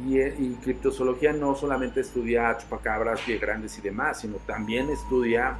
Y, 0.06 0.18
eh, 0.18 0.34
y 0.38 0.54
criptozoología 0.56 1.32
no 1.32 1.54
solamente 1.54 2.00
estudia 2.00 2.54
chupacabras, 2.58 3.20
pie 3.20 3.38
grandes 3.38 3.78
y 3.78 3.80
demás, 3.80 4.20
sino 4.20 4.36
también 4.46 4.90
estudia 4.90 5.56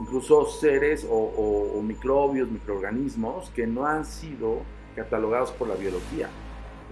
incluso 0.00 0.44
seres 0.46 1.06
o, 1.08 1.14
o- 1.14 1.78
o 1.78 1.82
microbios, 1.82 2.50
microorganismos 2.50 3.48
que 3.50 3.66
no 3.66 3.86
han 3.86 4.04
sido 4.04 4.60
catalogados 4.98 5.52
por 5.52 5.68
la 5.68 5.74
biología. 5.74 6.28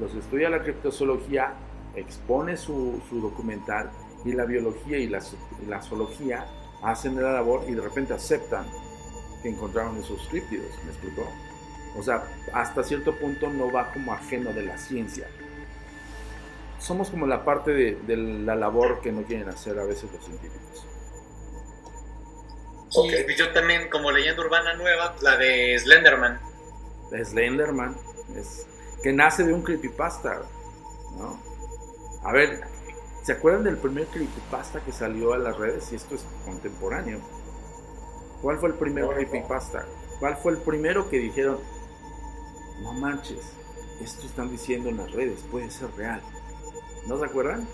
Los 0.01 0.15
estudia 0.15 0.49
la 0.49 0.63
criptozoología, 0.63 1.55
expone 1.95 2.57
su, 2.57 3.03
su 3.09 3.21
documental 3.21 3.91
y 4.25 4.33
la 4.33 4.45
biología 4.45 4.99
y 4.99 5.09
la, 5.09 5.21
la 5.69 5.83
zoología 5.83 6.47
hacen 6.83 7.21
la 7.21 7.33
labor 7.33 7.65
y 7.69 7.73
de 7.73 7.83
repente 7.83 8.15
aceptan 8.15 8.67
que 9.43 9.49
encontraron 9.49 9.97
esos 9.97 10.27
críptidos, 10.29 10.71
¿me 10.85 10.91
explicó? 10.91 11.27
O 11.99 12.03
sea, 12.03 12.25
hasta 12.53 12.83
cierto 12.83 13.15
punto 13.17 13.49
no 13.49 13.73
va 13.73 13.91
como 13.93 14.13
ajeno 14.13 14.53
de 14.53 14.63
la 14.63 14.77
ciencia. 14.77 15.27
Somos 16.79 17.11
como 17.11 17.27
la 17.27 17.45
parte 17.45 17.73
de, 17.73 17.97
de 18.07 18.17
la 18.17 18.55
labor 18.55 19.01
que 19.01 19.11
no 19.11 19.23
quieren 19.23 19.49
hacer 19.49 19.79
a 19.79 19.85
veces 19.85 20.11
los 20.13 20.25
científicos. 20.25 20.87
Y 23.05 23.35
yo 23.35 23.53
también, 23.53 23.89
como 23.91 24.11
leyenda 24.11 24.43
urbana 24.43 24.75
nueva, 24.75 25.13
pues, 25.13 25.23
la 25.23 25.37
de 25.37 25.79
Slenderman. 25.79 26.41
Slenderman, 27.11 27.97
es, 28.35 28.67
que 29.03 29.13
nace 29.13 29.45
de 29.45 29.53
un 29.53 29.63
creepypasta, 29.63 30.43
¿no? 31.19 31.39
A 32.25 32.33
ver, 32.33 32.63
¿se 33.23 33.33
acuerdan 33.33 33.65
del 33.65 33.77
primer 33.77 34.07
creepypasta 34.07 34.81
que 34.85 34.93
salió 34.93 35.33
a 35.33 35.39
las 35.39 35.57
redes? 35.57 35.93
Y 35.93 35.97
esto 35.97 36.15
es 36.15 36.25
contemporáneo. 36.45 37.21
¿Cuál 38.43 38.59
fue 38.59 38.71
el 38.71 38.75
primer 38.75 39.05
No, 39.05 39.11
creepypasta? 39.11 39.87
¿Cuál 40.19 40.37
fue 40.37 40.53
el 40.53 40.59
primero 40.59 41.09
que 41.09 41.19
dijeron, 41.19 41.59
no 42.83 42.93
manches, 42.95 43.53
esto 44.01 44.27
están 44.27 44.51
diciendo 44.51 44.89
en 44.89 44.97
las 44.99 45.13
redes, 45.13 45.43
puede 45.51 45.71
ser 45.71 45.91
real? 45.97 46.23
¿No 47.07 47.19
se 47.19 47.27
acuerdan? 47.27 47.67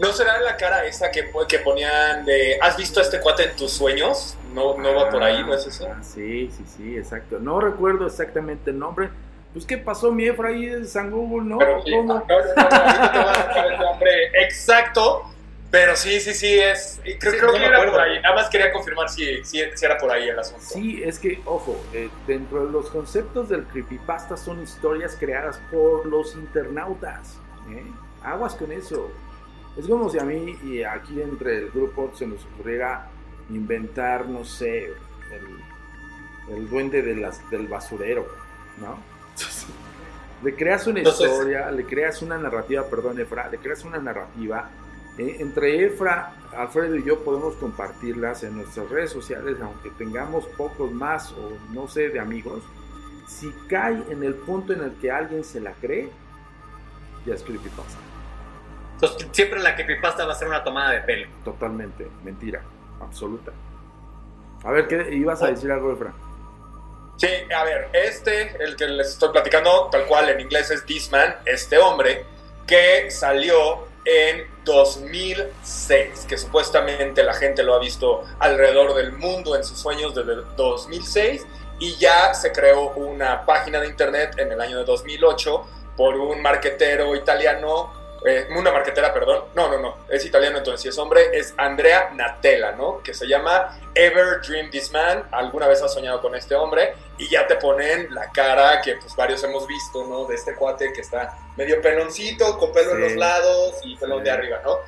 ¿No 0.00 0.12
será 0.12 0.40
la 0.40 0.56
cara 0.56 0.86
esa 0.86 1.10
que, 1.10 1.30
que 1.46 1.58
ponían 1.58 2.24
de 2.24 2.58
¿Has 2.60 2.76
visto 2.76 3.00
a 3.00 3.02
este 3.02 3.20
cuate 3.20 3.44
en 3.44 3.56
tus 3.56 3.70
sueños? 3.70 4.34
No, 4.54 4.78
no 4.78 4.94
va 4.94 5.10
por 5.10 5.22
ahí, 5.22 5.44
¿no 5.44 5.54
es 5.54 5.66
eso? 5.66 5.86
Ah, 5.90 6.02
sí, 6.02 6.50
sí, 6.56 6.64
sí, 6.76 6.96
exacto. 6.96 7.38
No 7.38 7.60
recuerdo 7.60 8.06
exactamente 8.06 8.70
el 8.70 8.78
nombre. 8.78 9.10
Pues, 9.52 9.66
¿qué 9.66 9.76
pasó, 9.76 10.10
mi 10.10 10.26
Efra 10.26 10.48
ahí 10.48 10.66
de 10.66 10.86
San 10.86 11.10
Google, 11.10 11.48
no? 11.48 11.58
Pero 11.58 11.82
exacto, 14.40 15.30
pero 15.70 15.94
sí, 15.96 16.18
sí, 16.20 16.34
sí, 16.34 16.58
es. 16.58 17.00
Creo, 17.02 17.32
Sí, 17.32 17.38
creo 17.38 17.52
no 17.52 17.58
que 17.58 17.64
era 17.64 17.90
por 17.90 18.00
ahí. 18.00 18.20
Nada 18.20 18.34
más 18.34 18.48
quería 18.48 18.72
confirmar 18.72 19.08
si, 19.08 19.44
si, 19.44 19.60
si 19.74 19.84
era 19.84 19.98
por 19.98 20.10
ahí 20.10 20.28
el 20.28 20.38
asunto. 20.38 20.64
Sí, 20.64 21.02
es 21.04 21.18
que, 21.18 21.40
ojo, 21.44 21.80
eh, 21.92 22.08
dentro 22.26 22.64
de 22.64 22.72
los 22.72 22.90
conceptos 22.90 23.48
del 23.48 23.64
creepypasta 23.64 24.36
son 24.36 24.62
historias 24.62 25.16
creadas 25.18 25.60
por 25.70 26.06
los 26.06 26.34
internautas. 26.34 27.36
¿eh? 27.70 27.84
Aguas 28.24 28.54
con 28.54 28.72
eso. 28.72 29.10
Es 29.76 29.86
como 29.86 30.10
si 30.10 30.18
a 30.18 30.24
mí 30.24 30.58
y 30.64 30.82
aquí 30.82 31.20
entre 31.22 31.58
el 31.58 31.70
grupo 31.70 32.10
se 32.14 32.26
nos 32.26 32.44
ocurriera 32.46 33.08
inventar, 33.50 34.26
no 34.26 34.44
sé, 34.44 34.86
el, 34.86 36.54
el 36.54 36.68
duende 36.68 37.02
de 37.02 37.16
las, 37.16 37.48
del 37.50 37.66
basurero, 37.68 38.26
¿no? 38.80 38.98
le 40.44 40.54
creas 40.56 40.86
una 40.86 40.98
Entonces- 41.00 41.30
historia, 41.30 41.70
le 41.70 41.84
creas 41.86 42.20
una 42.22 42.36
narrativa, 42.38 42.84
perdón, 42.84 43.20
Efra, 43.20 43.48
le 43.48 43.58
creas 43.58 43.84
una 43.84 43.98
narrativa. 43.98 44.70
eh, 45.18 45.36
entre 45.40 45.86
Efra, 45.86 46.34
Alfredo 46.56 46.96
y 46.96 47.04
yo 47.04 47.22
podemos 47.22 47.54
compartirlas 47.56 48.42
en 48.42 48.56
nuestras 48.56 48.88
redes 48.90 49.10
sociales, 49.10 49.56
aunque 49.62 49.90
tengamos 49.90 50.46
pocos 50.56 50.90
más 50.92 51.32
o 51.32 51.52
no 51.72 51.86
sé, 51.88 52.08
de 52.08 52.18
amigos. 52.20 52.62
Si 53.28 53.50
cae 53.68 54.02
en 54.10 54.24
el 54.24 54.34
punto 54.34 54.72
en 54.72 54.82
el 54.82 54.92
que 54.94 55.10
alguien 55.10 55.44
se 55.44 55.60
la 55.60 55.72
cree, 55.74 56.10
ya 57.24 57.34
es 57.34 57.42
creepypasta. 57.44 57.98
Entonces, 59.00 59.28
siempre 59.32 59.60
la 59.60 59.74
creepypasta 59.74 60.26
va 60.26 60.32
a 60.32 60.36
ser 60.36 60.48
una 60.48 60.62
tomada 60.62 60.90
de 60.90 61.00
pelo. 61.00 61.26
Totalmente, 61.44 62.06
mentira, 62.22 62.62
absoluta. 63.00 63.50
A 64.62 64.70
ver, 64.72 64.86
¿qué 64.88 65.14
ibas 65.14 65.42
a 65.42 65.46
decir 65.46 65.72
algo, 65.72 65.92
Efra? 65.92 66.12
Sí, 67.16 67.28
a 67.54 67.64
ver, 67.64 67.88
este, 67.92 68.56
el 68.62 68.76
que 68.76 68.86
les 68.86 69.08
estoy 69.08 69.30
platicando, 69.30 69.88
tal 69.90 70.06
cual 70.06 70.28
en 70.28 70.40
inglés 70.40 70.70
es 70.70 70.84
This 70.84 71.10
Man, 71.10 71.34
este 71.46 71.78
hombre, 71.78 72.24
que 72.66 73.10
salió 73.10 73.86
en 74.04 74.46
2006, 74.64 76.26
que 76.28 76.38
supuestamente 76.38 77.22
la 77.22 77.34
gente 77.34 77.62
lo 77.62 77.74
ha 77.74 77.78
visto 77.78 78.22
alrededor 78.38 78.94
del 78.94 79.12
mundo 79.12 79.56
en 79.56 79.64
sus 79.64 79.78
sueños 79.78 80.14
desde 80.14 80.32
el 80.32 80.44
2006, 80.56 81.46
y 81.78 81.96
ya 81.96 82.34
se 82.34 82.52
creó 82.52 82.90
una 82.90 83.44
página 83.46 83.80
de 83.80 83.88
internet 83.88 84.34
en 84.38 84.52
el 84.52 84.60
año 84.60 84.78
de 84.78 84.84
2008 84.84 85.66
por 85.96 86.16
un 86.16 86.40
marquetero 86.40 87.14
italiano, 87.14 87.92
eh, 88.26 88.48
una 88.56 88.70
marquetera, 88.70 89.12
perdón, 89.14 89.44
no, 89.54 89.68
no, 89.70 89.78
no, 89.78 89.96
es 90.10 90.24
italiano, 90.24 90.58
entonces 90.58 90.82
si 90.82 90.88
es 90.88 90.98
hombre, 90.98 91.30
es 91.32 91.54
Andrea 91.56 92.10
Natella, 92.14 92.72
¿no? 92.72 93.02
Que 93.02 93.14
se 93.14 93.26
llama 93.26 93.78
Ever 93.94 94.40
Dream 94.46 94.70
This 94.70 94.92
Man, 94.92 95.26
alguna 95.30 95.66
vez 95.66 95.82
has 95.82 95.92
soñado 95.94 96.20
con 96.20 96.34
este 96.34 96.54
hombre, 96.54 96.94
y 97.18 97.28
ya 97.28 97.46
te 97.46 97.56
ponen 97.56 98.08
la 98.14 98.30
cara 98.30 98.80
que 98.82 98.96
pues 98.96 99.14
varios 99.16 99.42
hemos 99.44 99.66
visto, 99.66 100.06
¿no? 100.06 100.26
De 100.26 100.34
este 100.34 100.54
cuate 100.54 100.92
que 100.92 101.00
está 101.00 101.36
medio 101.56 101.80
peloncito, 101.80 102.58
con 102.58 102.72
pelo 102.72 102.92
en 102.92 103.00
los 103.00 103.12
lados 103.16 103.76
y 103.84 103.96
pelón 103.96 104.18
Sí. 104.18 104.24
de 104.24 104.30
arriba, 104.30 104.60
¿no? 104.64 104.78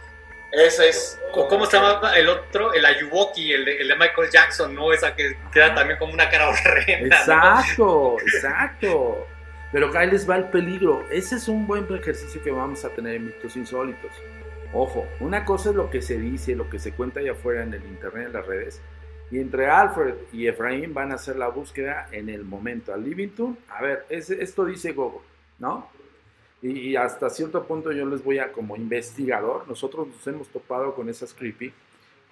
Ese 0.53 0.91
es... 0.91 1.19
¿Cómo, 1.33 1.49
cómo 1.49 1.67
se 1.67 1.79
llamaba 1.79 2.15
el 2.15 2.29
otro? 2.29 2.75
El 2.75 2.85
Ayuwoki, 2.85 3.55
el 3.55 3.65
de, 3.65 3.79
el 3.79 3.89
de 3.89 3.97
Michael 3.97 4.31
Jackson, 4.31 4.75
¿no? 4.75 4.93
Esa 4.93 5.15
que 5.15 5.39
queda 5.51 5.75
también 5.75 5.99
como 5.99 6.13
una 6.13 6.29
cara 6.29 6.49
horrenda. 6.51 7.17
¿no? 7.17 7.23
Exacto, 7.23 8.17
exacto. 8.21 9.27
Pero 9.73 9.89
acá 9.89 10.05
les 10.05 10.29
va 10.29 10.37
el 10.37 10.51
peligro. 10.51 11.03
Ese 11.11 11.37
es 11.37 11.49
un 11.49 11.67
buen 11.67 11.87
ejercicio 11.93 12.43
que 12.43 12.51
vamos 12.51 12.85
a 12.85 12.91
tener 12.91 13.15
en 13.15 13.27
mitos 13.27 13.57
insólitos. 13.57 14.13
Ojo, 14.75 15.07
una 15.21 15.45
cosa 15.45 15.71
es 15.71 15.77
lo 15.77 15.91
que 15.91 16.03
se 16.03 16.19
dice, 16.19 16.55
lo 16.55 16.69
que 16.69 16.79
se 16.79 16.93
cuenta 16.93 17.21
allá 17.21 17.33
afuera 17.33 17.63
en 17.63 17.73
el 17.73 17.85
internet, 17.85 18.27
en 18.27 18.33
las 18.35 18.47
redes. 18.47 18.81
Y 19.31 19.39
entre 19.39 19.67
Alfred 19.67 20.15
y 20.33 20.47
Efraín 20.47 20.93
van 20.93 21.11
a 21.11 21.15
hacer 21.15 21.37
la 21.37 21.49
búsqueda 21.49 22.07
en 22.13 22.29
el 22.29 22.45
momento. 22.45 22.93
Al 22.93 23.03
Livington, 23.03 23.57
a 23.71 23.81
ver, 23.81 24.05
esto 24.11 24.67
dice 24.67 24.93
Google, 24.93 25.21
¿no? 25.59 25.89
Y, 26.61 26.91
y 26.91 26.97
hasta 26.97 27.31
cierto 27.31 27.65
punto 27.65 27.93
yo 27.93 28.05
les 28.05 28.23
voy 28.23 28.39
a, 28.39 28.53
como 28.53 28.77
investigador, 28.77 29.67
nosotros 29.67 30.07
nos 30.07 30.27
hemos 30.27 30.49
topado 30.49 30.95
con 30.95 31.09
esas 31.09 31.33
creepy, 31.33 31.73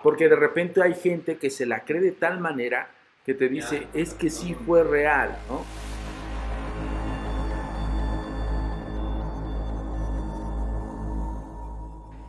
porque 0.03 0.29
de 0.29 0.37
repente 0.37 0.83
hay 0.83 0.94
gente 0.94 1.37
que 1.37 1.48
se 1.48 1.64
la 1.64 1.85
cree 1.85 2.03
de 2.03 2.12
tal 2.12 2.38
manera 2.38 2.90
que 3.24 3.35
te 3.35 3.48
dice, 3.48 3.87
es 3.94 4.14
que 4.14 4.31
sí 4.31 4.55
fue 4.55 4.85
real, 4.85 5.37
¿no? 5.48 5.64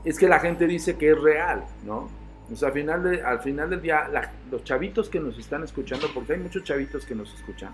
Es 0.04 0.18
que 0.18 0.28
la 0.28 0.40
gente 0.40 0.66
dice 0.68 0.98
que 0.98 1.12
es 1.12 1.22
real, 1.22 1.64
¿no? 1.86 2.10
O 2.52 2.56
sea, 2.56 2.70
al 2.70 2.74
final, 2.74 3.04
de- 3.04 3.22
al 3.22 3.40
final 3.40 3.70
del 3.70 3.82
día, 3.82 4.08
la- 4.08 4.32
los 4.50 4.64
chavitos 4.64 5.10
que 5.10 5.20
nos 5.20 5.38
están 5.38 5.64
escuchando, 5.64 6.08
porque 6.14 6.34
hay 6.34 6.40
muchos 6.40 6.64
chavitos 6.64 7.06
que 7.06 7.16
nos 7.16 7.34
escuchan, 7.34 7.74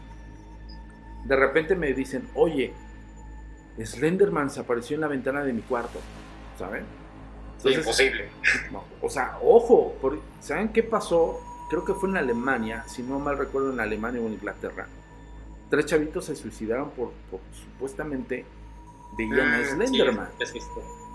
de 1.26 1.36
repente 1.36 1.76
me 1.76 1.94
dicen, 1.94 2.28
oye, 2.36 2.74
Slenderman 3.84 4.50
se 4.50 4.60
apareció 4.60 4.96
en 4.96 5.02
la 5.02 5.08
ventana 5.08 5.44
de 5.44 5.54
mi 5.54 5.62
cuarto, 5.62 6.00
¿saben? 6.58 6.84
Entonces, 7.58 7.80
imposible. 7.80 8.30
no, 8.72 8.84
o 9.02 9.10
sea, 9.10 9.38
ojo, 9.42 9.96
por- 10.02 10.20
¿saben 10.42 10.70
qué 10.70 10.84
pasó? 10.84 11.40
Creo 11.70 11.84
que 11.84 11.94
fue 11.94 12.10
en 12.10 12.18
Alemania, 12.18 12.84
si 12.88 13.04
no 13.04 13.20
mal 13.20 13.38
recuerdo, 13.38 13.74
en 13.74 13.80
Alemania 13.80 14.22
o 14.22 14.28
en 14.28 14.34
Inglaterra. 14.34 14.88
Tres 15.70 15.86
chavitos 15.86 16.26
se 16.26 16.36
suicidaron 16.36 16.92
por, 16.92 17.12
por 17.30 17.40
supuestamente 17.52 18.46
veían 19.18 19.54
a 19.54 19.58
Mm, 19.60 19.64
Slenderman. 19.66 20.30
sí. 20.46 20.60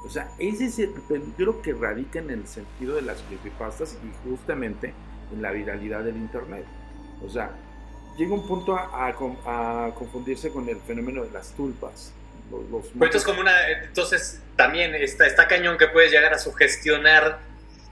O 0.04 0.10
sea, 0.10 0.28
ese 0.38 0.66
es 0.66 0.78
el 0.78 0.90
peligro 0.90 1.62
que 1.62 1.72
radica 1.74 2.18
en 2.18 2.30
el 2.30 2.46
sentido 2.46 2.96
de 2.96 3.02
las 3.02 3.18
creepypastas 3.22 3.96
y 4.02 4.28
justamente 4.28 4.92
en 5.32 5.42
la 5.42 5.50
viralidad 5.52 6.00
del 6.02 6.16
internet. 6.16 6.64
O 7.24 7.30
sea, 7.30 7.50
llega 8.18 8.34
un 8.34 8.46
punto 8.46 8.76
a, 8.76 9.06
a 9.08 9.14
con- 9.14 9.38
a 9.46 9.90
confundirse 9.94 10.50
con 10.50 10.68
el 10.68 10.78
fenómeno 10.80 11.22
de 11.24 11.30
las 11.30 11.52
tulpas. 11.52 12.12
Los, 12.50 12.68
los 12.68 12.86
Pero 12.92 13.04
esto 13.06 13.18
es 13.18 13.24
como 13.24 13.40
una. 13.40 13.52
Entonces, 13.70 14.40
también 14.56 14.94
está, 14.96 15.26
está 15.26 15.46
cañón 15.46 15.78
que 15.78 15.86
puedes 15.86 16.10
llegar 16.10 16.34
a 16.34 16.38
sugestionar 16.38 17.38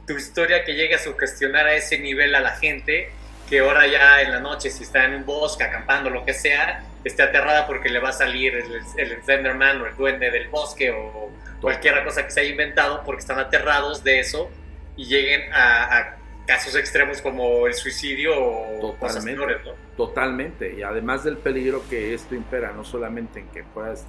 tu 0.07 0.15
historia, 0.15 0.65
que 0.65 0.75
llegue 0.75 0.97
a 0.97 0.99
sugestionar 0.99 1.67
a 1.67 1.75
ese 1.75 1.99
nivel 2.01 2.35
a 2.35 2.41
la 2.41 2.51
gente, 2.57 3.11
que 3.49 3.61
ahora 3.61 3.87
ya 3.87 4.21
en 4.23 4.33
la 4.33 4.41
noche, 4.41 4.71
si 4.71 4.83
está 4.83 5.05
en 5.05 5.15
un 5.15 5.25
bosque, 5.25 5.63
acampando, 5.63 6.11
lo 6.11 6.25
que 6.25 6.35
sea, 6.35 6.85
esté 7.05 7.23
aterrada 7.23 7.67
porque 7.67 7.89
le 7.89 7.99
va 7.99 8.11
a 8.11 8.13
salir 8.13 8.55
el, 8.55 8.81
el 8.97 9.23
Slenderman 9.23 9.81
o 9.83 9.87
el 9.87 9.97
duende 9.97 10.31
del 10.31 10.49
bosque 10.49 10.91
o 10.91 11.31
cualquier 11.61 12.03
cosa 12.05 12.25
que 12.25 12.31
se 12.31 12.41
haya 12.41 12.51
inventado 12.51 13.03
porque 13.05 13.21
están 13.21 13.39
aterrados 13.39 14.03
de 14.05 14.21
eso 14.21 14.51
y 14.97 15.07
lleguen 15.07 15.53
a, 15.53 15.97
a 15.99 16.17
casos 16.47 16.75
extremos 16.77 17.23
como 17.23 17.67
el 17.67 17.75
suicidio 17.75 18.33
o 18.39 18.97
cosas 18.99 19.25
Totalmente. 19.25 19.37
peores, 19.47 19.65
¿no? 19.67 19.73
Totalmente, 19.97 20.75
y 20.77 20.83
además 20.83 21.25
del 21.25 21.37
peligro 21.39 21.83
que 21.89 22.13
esto 22.15 22.35
impera, 22.35 22.73
no 22.73 22.85
solamente 22.85 23.41
en 23.41 23.49
que 23.49 23.63
puedas 23.63 24.05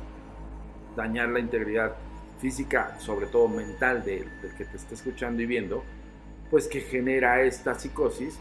dañar 0.95 1.29
la 1.29 1.39
integridad 1.39 1.93
física, 2.41 2.97
sobre 2.99 3.27
todo 3.27 3.47
mental 3.47 4.03
de- 4.03 4.25
del 4.41 4.55
que 4.57 4.65
te 4.65 4.77
está 4.77 4.95
escuchando 4.95 5.41
y 5.41 5.45
viendo, 5.45 5.83
pues 6.49 6.67
que 6.67 6.81
genera 6.81 7.41
esta 7.41 7.75
psicosis. 7.75 8.39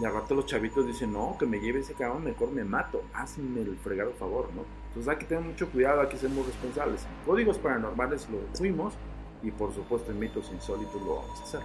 Y 0.00 0.04
al 0.04 0.14
rato 0.14 0.34
los 0.34 0.46
chavitos 0.46 0.86
dicen, 0.86 1.12
no, 1.12 1.36
que 1.38 1.46
me 1.46 1.60
lleve 1.60 1.80
ese 1.80 1.94
cabrón, 1.94 2.24
mejor 2.24 2.50
me 2.50 2.64
mato, 2.64 3.02
hazme 3.12 3.60
el 3.60 3.76
fregado 3.76 4.12
favor, 4.14 4.48
¿no? 4.54 4.64
Entonces 4.88 5.08
hay 5.08 5.18
que 5.18 5.26
tener 5.26 5.44
mucho 5.44 5.68
cuidado, 5.70 6.00
hay 6.00 6.08
que 6.08 6.16
ser 6.16 6.30
muy 6.30 6.44
responsables. 6.44 7.06
Códigos 7.26 7.58
paranormales 7.58 8.28
lo 8.30 8.38
fuimos 8.56 8.94
y 9.42 9.50
por 9.50 9.74
supuesto 9.74 10.10
en 10.10 10.18
mitos 10.18 10.50
insólitos 10.52 11.00
lo 11.02 11.16
vamos 11.16 11.40
a 11.40 11.44
hacer. 11.44 11.60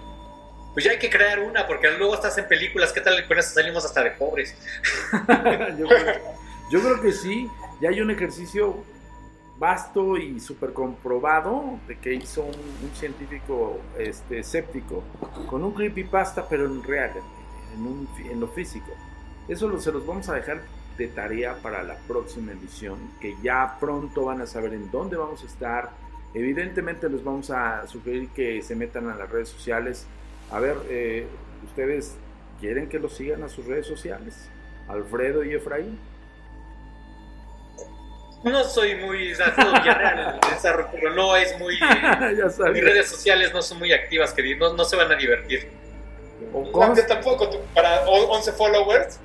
Pues 0.74 0.84
ya 0.84 0.92
hay 0.92 0.98
que 0.98 1.10
crear 1.10 1.40
una, 1.40 1.66
porque 1.66 1.90
luego 1.98 2.14
estás 2.14 2.36
en 2.38 2.46
películas, 2.46 2.92
¿qué 2.92 3.00
tal 3.00 3.26
con 3.26 3.38
eso 3.38 3.54
salimos 3.54 3.84
hasta 3.84 4.04
de 4.04 4.10
pobres? 4.12 4.54
yo, 5.78 5.86
creo, 5.86 6.14
yo 6.70 6.80
creo 6.80 7.00
que 7.00 7.12
sí, 7.12 7.50
ya 7.80 7.88
hay 7.88 8.00
un 8.00 8.10
ejercicio 8.10 8.84
vasto 9.58 10.16
y 10.16 10.38
súper 10.38 10.72
comprobado 10.72 11.80
de 11.88 11.98
que 11.98 12.14
hizo 12.14 12.44
un, 12.44 12.90
científico 12.94 13.78
este, 13.98 14.40
escéptico 14.40 15.02
con 15.48 15.64
un 15.64 15.72
creepypasta, 15.72 16.48
pero 16.48 16.66
en 16.66 16.82
real, 16.82 17.12
en, 17.74 17.86
un, 17.86 18.08
en 18.18 18.40
lo 18.40 18.48
físico. 18.48 18.92
Eso 19.48 19.68
lo, 19.68 19.80
se 19.80 19.92
los 19.92 20.06
vamos 20.06 20.28
a 20.28 20.34
dejar 20.34 20.60
de 20.98 21.08
tarea 21.08 21.54
para 21.62 21.82
la 21.82 21.96
próxima 21.96 22.52
emisión, 22.52 22.98
que 23.20 23.36
ya 23.42 23.76
pronto 23.80 24.24
van 24.24 24.40
a 24.40 24.46
saber 24.46 24.74
en 24.74 24.90
dónde 24.90 25.16
vamos 25.16 25.42
a 25.42 25.46
estar. 25.46 25.90
Evidentemente 26.34 27.08
les 27.08 27.24
vamos 27.24 27.50
a 27.50 27.86
sugerir 27.86 28.28
que 28.30 28.60
se 28.62 28.74
metan 28.74 29.08
a 29.08 29.14
las 29.14 29.30
redes 29.30 29.48
sociales. 29.48 30.06
A 30.50 30.60
ver, 30.60 30.76
eh, 30.88 31.26
¿ustedes 31.64 32.16
quieren 32.60 32.88
que 32.88 32.98
los 32.98 33.14
sigan 33.14 33.42
a 33.44 33.48
sus 33.48 33.64
redes 33.64 33.86
sociales? 33.86 34.48
Alfredo 34.88 35.44
y 35.44 35.54
Efraín. 35.54 35.98
No 38.44 38.64
soy 38.64 38.94
muy. 38.96 39.18
Villarreal, 39.18 40.38
pero 40.92 41.14
no 41.14 41.36
es 41.36 41.58
muy. 41.58 41.74
mis 42.72 42.84
redes 42.84 43.08
sociales 43.08 43.52
no 43.52 43.62
son 43.62 43.78
muy 43.78 43.92
activas, 43.92 44.32
que 44.32 44.56
no, 44.56 44.74
no 44.74 44.84
se 44.84 44.96
van 44.96 45.10
a 45.10 45.16
divertir. 45.16 45.68
¿O 46.52 46.94
tampoco, 47.06 47.50
para 47.74 48.02
11 48.08 48.52
followers. 48.52 49.20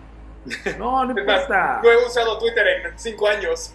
No, 0.78 1.06
no 1.06 1.12
importa. 1.20 1.82
No 1.84 1.92
he 1.92 2.06
usado 2.06 2.38
Twitter 2.38 2.66
en 2.68 3.00
5 3.00 3.28
años. 3.28 3.74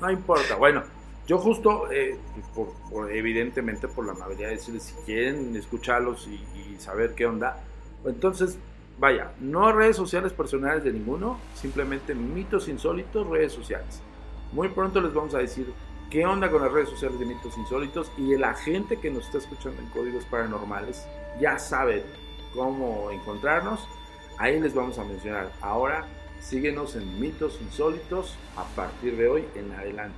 No 0.00 0.10
importa. 0.10 0.56
Bueno, 0.56 0.82
yo 1.26 1.38
justo, 1.38 1.90
eh, 1.92 2.18
por, 2.54 3.12
evidentemente 3.12 3.86
por 3.86 4.06
la 4.06 4.12
amabilidad 4.12 4.48
de 4.48 4.56
decirles 4.56 4.84
si 4.84 4.94
quieren 5.04 5.54
escucharlos 5.56 6.26
y, 6.26 6.42
y 6.56 6.76
saber 6.80 7.14
qué 7.14 7.26
onda, 7.26 7.58
entonces 8.04 8.58
vaya, 8.98 9.32
no 9.40 9.72
redes 9.72 9.96
sociales 9.96 10.32
personales 10.32 10.84
de 10.84 10.92
ninguno, 10.92 11.38
simplemente 11.54 12.14
mitos 12.14 12.68
insólitos, 12.68 13.26
redes 13.26 13.52
sociales. 13.52 14.00
Muy 14.52 14.68
pronto 14.68 15.00
les 15.00 15.14
vamos 15.14 15.34
a 15.34 15.38
decir 15.38 15.72
qué 16.10 16.26
onda 16.26 16.50
con 16.50 16.62
las 16.62 16.72
redes 16.72 16.90
sociales 16.90 17.18
de 17.18 17.24
mitos 17.24 17.56
insólitos 17.56 18.10
y 18.18 18.36
la 18.36 18.54
gente 18.54 18.98
que 18.98 19.10
nos 19.10 19.26
está 19.26 19.38
escuchando 19.38 19.80
en 19.80 19.88
códigos 19.90 20.24
paranormales 20.24 21.06
ya 21.40 21.58
sabe 21.58 22.04
cómo 22.54 23.10
encontrarnos. 23.10 23.86
Ahí 24.38 24.58
les 24.60 24.74
vamos 24.74 24.98
a 24.98 25.04
mencionar. 25.04 25.50
Ahora 25.60 26.06
síguenos 26.40 26.96
en 26.96 27.20
mitos 27.20 27.58
insólitos 27.60 28.36
a 28.56 28.64
partir 28.74 29.16
de 29.16 29.28
hoy 29.28 29.44
en 29.54 29.72
adelante. 29.72 30.16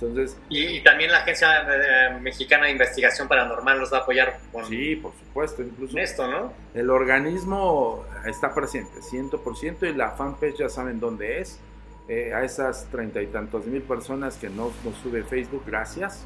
Entonces, 0.00 0.38
y, 0.48 0.80
también 0.84 1.10
la 1.10 1.18
Agencia 1.18 1.66
eh, 1.68 2.18
Mexicana 2.20 2.66
de 2.66 2.72
Investigación 2.72 3.26
Paranormal 3.26 3.80
los 3.80 3.92
va 3.92 3.98
a 3.98 4.00
apoyar 4.02 4.38
con 4.52 4.64
sí, 4.64 4.94
por 4.94 5.12
supuesto, 5.12 5.62
incluso 5.62 5.98
esto, 5.98 6.28
¿no? 6.28 6.52
El 6.72 6.88
organismo 6.88 8.04
está 8.24 8.54
presente, 8.54 9.00
100%, 9.00 9.90
y 9.90 9.94
la 9.94 10.12
fanpage 10.12 10.58
ya 10.58 10.68
saben 10.68 11.00
dónde 11.00 11.40
es. 11.40 11.60
Eh, 12.08 12.32
a 12.32 12.42
esas 12.42 12.86
treinta 12.86 13.20
y 13.20 13.26
tantos 13.26 13.66
mil 13.66 13.82
personas 13.82 14.38
que 14.38 14.48
no 14.48 14.72
nos 14.82 14.96
sube 15.02 15.24
Facebook, 15.24 15.64
gracias. 15.66 16.24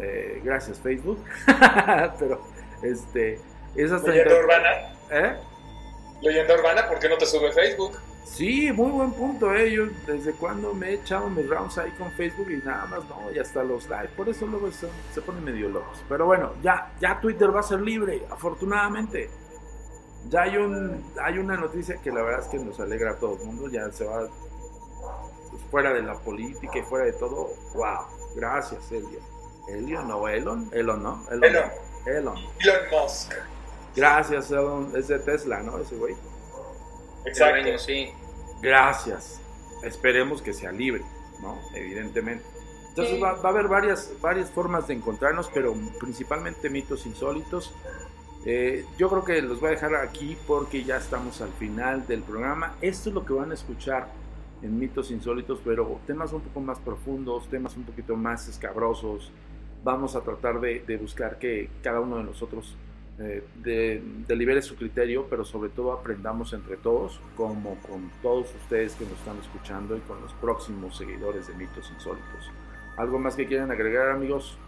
Eh, 0.00 0.40
gracias 0.42 0.80
Facebook. 0.80 1.22
Pero, 2.18 2.42
este, 2.82 3.38
Leyenda 3.74 4.38
urbana. 4.38 4.68
¿Eh? 5.10 5.36
Leyenda 6.20 6.54
urbana, 6.54 6.88
¿por 6.88 6.98
qué 6.98 7.08
no 7.08 7.16
te 7.16 7.26
sube 7.26 7.52
Facebook? 7.52 7.98
Sí, 8.24 8.70
muy 8.72 8.90
buen 8.90 9.12
punto, 9.12 9.52
eh. 9.54 9.72
Yo 9.72 9.86
desde 10.06 10.32
cuando 10.32 10.72
me 10.72 10.90
he 10.90 10.94
echado 10.94 11.28
mis 11.28 11.48
rounds 11.48 11.76
ahí 11.78 11.90
con 11.92 12.10
Facebook 12.12 12.50
y 12.50 12.56
nada 12.58 12.86
más 12.86 13.00
no, 13.08 13.30
y 13.34 13.38
hasta 13.38 13.62
los 13.62 13.84
live. 13.88 14.08
Por 14.16 14.28
eso 14.28 14.46
luego 14.46 14.70
se, 14.70 14.88
se 15.12 15.20
ponen 15.20 15.44
medio 15.44 15.68
locos. 15.68 16.02
Pero 16.08 16.26
bueno, 16.26 16.52
ya, 16.62 16.92
ya 17.00 17.20
Twitter 17.20 17.54
va 17.54 17.60
a 17.60 17.64
ser 17.64 17.80
libre, 17.80 18.22
afortunadamente. 18.30 19.28
Ya 20.28 20.42
hay 20.42 20.56
un, 20.56 21.04
hay 21.20 21.38
una 21.38 21.56
noticia 21.56 21.96
que 21.96 22.10
la 22.10 22.22
verdad 22.22 22.40
es 22.42 22.46
que 22.46 22.58
nos 22.58 22.78
alegra 22.78 23.12
a 23.12 23.16
todo 23.16 23.36
el 23.40 23.44
mundo. 23.44 23.68
Ya 23.68 23.90
se 23.90 24.04
va 24.04 24.28
fuera 25.70 25.92
de 25.92 26.02
la 26.02 26.14
política 26.14 26.78
y 26.78 26.82
fuera 26.82 27.06
de 27.06 27.12
todo, 27.14 27.50
wow, 27.74 28.04
gracias 28.36 28.92
Elio. 28.92 29.20
Elio, 29.68 30.02
no, 30.02 30.28
Elon, 30.28 30.70
Elon, 30.72 31.02
¿no? 31.02 31.24
Elon. 31.30 31.44
Elon. 32.06 32.36
Elon, 32.60 32.82
Musk. 32.90 33.32
Gracias, 33.94 34.50
Elon, 34.50 34.92
es 34.96 35.08
de 35.08 35.18
Tesla, 35.18 35.62
¿no? 35.62 35.78
Ese 35.78 35.96
güey. 35.96 36.14
Exacto, 37.26 37.78
sí. 37.78 38.10
Gracias. 38.60 39.40
Esperemos 39.82 40.40
que 40.40 40.52
sea 40.52 40.72
libre, 40.72 41.02
¿no? 41.40 41.58
Evidentemente. 41.74 42.44
Entonces 42.88 43.22
va, 43.22 43.30
a 43.30 43.48
haber 43.48 43.68
varias, 43.68 44.12
varias 44.20 44.50
formas 44.50 44.86
de 44.86 44.94
encontrarnos, 44.94 45.50
pero 45.52 45.74
principalmente 45.98 46.68
mitos 46.68 47.06
insólitos. 47.06 47.74
Eh, 48.44 48.84
yo 48.98 49.08
creo 49.08 49.24
que 49.24 49.40
los 49.40 49.60
voy 49.60 49.68
a 49.68 49.72
dejar 49.72 49.94
aquí 49.94 50.36
porque 50.46 50.84
ya 50.84 50.96
estamos 50.96 51.40
al 51.40 51.52
final 51.52 52.06
del 52.06 52.22
programa. 52.22 52.74
Esto 52.80 53.08
es 53.08 53.14
lo 53.14 53.24
que 53.24 53.32
van 53.32 53.50
a 53.50 53.54
escuchar 53.54 54.08
en 54.62 54.78
mitos 54.78 55.10
insólitos, 55.10 55.60
pero 55.64 56.00
temas 56.06 56.32
un 56.32 56.40
poco 56.40 56.60
más 56.60 56.78
profundos, 56.78 57.48
temas 57.48 57.76
un 57.76 57.84
poquito 57.84 58.16
más 58.16 58.48
escabrosos. 58.48 59.32
Vamos 59.84 60.14
a 60.14 60.20
tratar 60.20 60.60
de, 60.60 60.96
buscar 61.00 61.38
que 61.38 61.70
cada 61.82 62.00
uno 62.00 62.18
de 62.18 62.24
nosotros 62.24 62.76
eh, 63.22 64.02
delibere 64.26 64.62
su 64.62 64.74
criterio, 64.76 65.26
pero 65.30 65.44
sobre 65.44 65.70
todo 65.70 65.92
aprendamos 65.92 66.52
entre 66.52 66.76
todos, 66.76 67.20
como 67.36 67.76
con 67.82 68.10
todos 68.20 68.48
ustedes 68.62 68.94
que 68.94 69.04
nos 69.04 69.14
están 69.14 69.38
escuchando 69.38 69.96
y 69.96 70.00
con 70.00 70.20
los 70.20 70.32
próximos 70.34 70.96
seguidores 70.96 71.46
de 71.46 71.54
mitos 71.54 71.90
insólitos. 71.94 72.50
¿Algo 72.96 73.18
más 73.18 73.36
que 73.36 73.46
quieran 73.46 73.70
agregar, 73.70 74.10
amigos? 74.10 74.58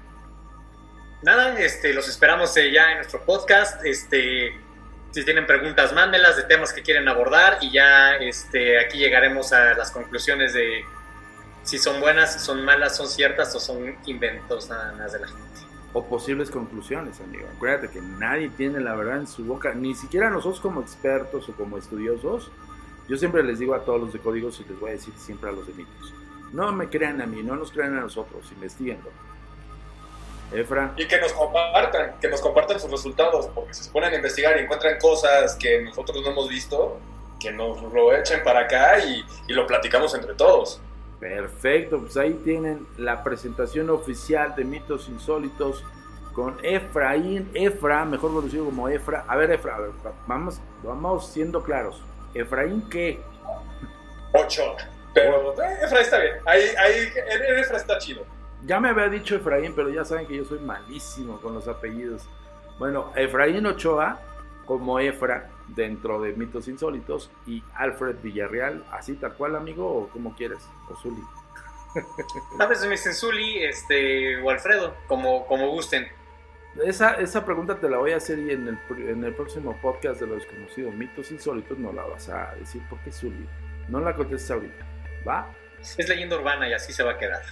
Nada, 1.23 1.59
este, 1.59 1.93
los 1.95 2.09
esperamos 2.09 2.57
eh, 2.57 2.71
ya 2.71 2.93
en 2.93 2.99
nuestro 2.99 3.21
podcast. 3.25 3.85
Este, 3.85 4.53
si 5.11 5.25
tienen 5.25 5.47
preguntas, 5.47 5.93
mándenlas 5.93 6.37
de 6.37 6.43
temas 6.45 6.73
que 6.73 6.83
quieren 6.83 7.09
abordar 7.09 7.59
y 7.61 7.73
ya 7.73 8.17
este, 8.17 8.79
aquí 8.79 8.99
llegaremos 8.99 9.53
a 9.53 9.75
las 9.75 9.90
conclusiones 9.90 10.53
de 10.53 10.85
si 11.62 11.79
son 11.79 12.01
buenas, 12.01 12.35
si 12.35 12.40
son 12.40 12.64
malas, 12.64 12.97
son 12.97 13.09
ciertas 13.09 13.55
o 13.55 13.61
son 13.61 13.97
inventos 14.07 14.69
nada 14.69 14.93
más 14.93 15.12
de 15.12 15.21
la 15.21 15.29
gente. 15.29 15.54
O 15.94 16.04
posibles 16.04 16.50
conclusiones, 16.50 17.20
amigo. 17.20 17.46
Acuérdate 17.57 17.88
que 17.88 18.02
nadie 18.02 18.50
tiene 18.50 18.80
la 18.80 18.94
verdad 18.94 19.16
en 19.16 19.26
su 19.26 19.44
boca, 19.44 19.72
ni 19.72 19.94
siquiera 19.94 20.28
nosotros 20.28 20.61
como 20.61 20.83
expertos 20.83 21.48
o 21.48 21.52
como 21.52 21.78
estudiosos. 21.78 22.50
Yo 23.09 23.16
siempre 23.16 23.42
les 23.42 23.59
digo 23.59 23.74
a 23.74 23.85
todos 23.85 24.00
los 24.00 24.12
de 24.12 24.18
códigos 24.18 24.61
y 24.61 24.68
les 24.68 24.78
voy 24.78 24.90
a 24.90 24.92
decir 24.94 25.14
siempre 25.16 25.48
a 25.48 25.52
los 25.52 25.66
de 25.66 25.72
mitos. 25.72 26.12
No 26.52 26.72
me 26.72 26.88
crean 26.88 27.22
a 27.22 27.26
mí, 27.26 27.42
no 27.42 27.57
nos 27.57 27.70
crean 27.70 27.96
a 27.96 28.00
nosotros, 28.00 28.50
investiguenlo 28.52 29.11
Efra. 30.52 30.94
Y 30.96 31.07
que 31.07 31.20
nos 31.20 31.33
compartan, 31.33 32.14
que 32.20 32.28
nos 32.28 32.40
compartan 32.40 32.78
sus 32.78 32.90
resultados, 32.90 33.48
porque 33.54 33.74
si 33.74 33.85
se 33.85 33.90
ponen 33.90 34.12
a 34.12 34.16
investigar 34.16 34.57
y 34.59 34.61
encuentran 34.61 34.98
cosas 35.00 35.57
que 35.57 35.83
nosotros 35.83 36.22
no 36.22 36.30
hemos 36.30 36.48
visto, 36.48 36.98
que 37.40 37.52
nos 37.52 37.83
lo 37.92 38.14
echen 38.14 38.42
para 38.42 38.61
acá 38.61 38.98
y, 39.00 39.24
lo 39.52 39.66
platicamos 39.66 40.14
entre 40.14 40.35
todos. 40.35 40.80
Perfecto, 41.24 42.00
pues 42.00 42.18
ahí 42.18 42.34
tienen 42.44 42.87
la 42.98 43.24
presentación 43.24 43.88
oficial 43.88 44.54
de 44.54 44.62
mitos 44.62 45.08
insólitos 45.08 45.82
con 46.34 46.58
Efraín, 46.62 47.50
Efra, 47.54 48.04
mejor 48.04 48.34
conocido 48.34 48.66
como 48.66 48.90
Efra. 48.90 49.24
A 49.26 49.34
ver, 49.34 49.50
Efra, 49.50 49.78
vamos, 50.26 50.60
vamos 50.82 51.26
siendo 51.30 51.62
claros. 51.62 52.02
¿Efraín 52.34 52.87
qué? 52.90 53.22
Ocho. 54.34 54.76
Pero 55.14 55.54
eh, 55.62 55.78
Efra 55.82 56.00
está 56.02 56.18
bien. 56.18 56.34
Ahí, 56.44 56.60
ahí, 56.78 57.10
Efra 57.56 57.78
está 57.78 57.96
chido. 57.96 58.22
Ya 58.66 58.78
me 58.78 58.90
había 58.90 59.08
dicho 59.08 59.34
Efraín, 59.34 59.74
pero 59.74 59.88
ya 59.88 60.04
saben 60.04 60.26
que 60.26 60.37
yo 60.37 60.44
soy 60.44 60.58
malísimo 60.58 61.40
con 61.40 61.54
los 61.54 61.66
apellidos. 61.68 62.28
Bueno, 62.78 63.14
Efraín 63.16 63.64
Ochoa, 63.64 64.20
como 64.66 64.98
Efra, 64.98 65.48
dentro 65.68 66.20
de 66.20 66.33
Mitos 66.33 66.68
Insólitos, 66.68 67.31
y 67.46 67.62
Alfred 67.74 68.16
Villarreal, 68.22 68.85
así 68.90 69.14
tal 69.14 69.35
cual, 69.35 69.57
amigo, 69.57 69.87
o 69.87 70.09
como 70.09 70.35
quieres, 70.35 70.68
o 70.88 70.96
Zuli. 70.96 71.22
A 72.59 72.66
veces 72.66 72.85
me 72.85 72.92
dicen 72.92 73.14
Zuli 73.14 73.64
este, 73.64 74.40
o 74.42 74.50
Alfredo, 74.50 74.94
como, 75.07 75.46
como 75.46 75.68
gusten. 75.68 76.07
Esa, 76.85 77.14
esa 77.14 77.44
pregunta 77.44 77.79
te 77.79 77.88
la 77.88 77.98
voy 77.98 78.12
a 78.12 78.16
hacer 78.16 78.38
y 78.40 78.50
en 78.50 78.66
el, 78.66 78.79
en 79.09 79.22
el 79.22 79.33
próximo 79.35 79.79
podcast 79.81 80.20
de 80.20 80.27
los 80.27 80.38
desconocidos 80.38 80.92
Mitos 80.92 81.31
Insólitos 81.31 81.79
no 81.79 81.92
la 81.92 82.03
vas 82.03 82.29
a 82.29 82.53
decir 82.57 82.83
porque 82.90 83.12
Zuli. 83.12 83.48
No 83.88 84.00
la 84.00 84.14
contestes 84.14 84.50
ahorita, 84.50 84.85
¿va? 85.27 85.52
Es 85.81 86.08
leyenda 86.08 86.37
urbana 86.37 86.69
y 86.69 86.73
así 86.73 86.92
se 86.92 87.04
va 87.04 87.12
a 87.12 87.19
quedar. 87.19 87.42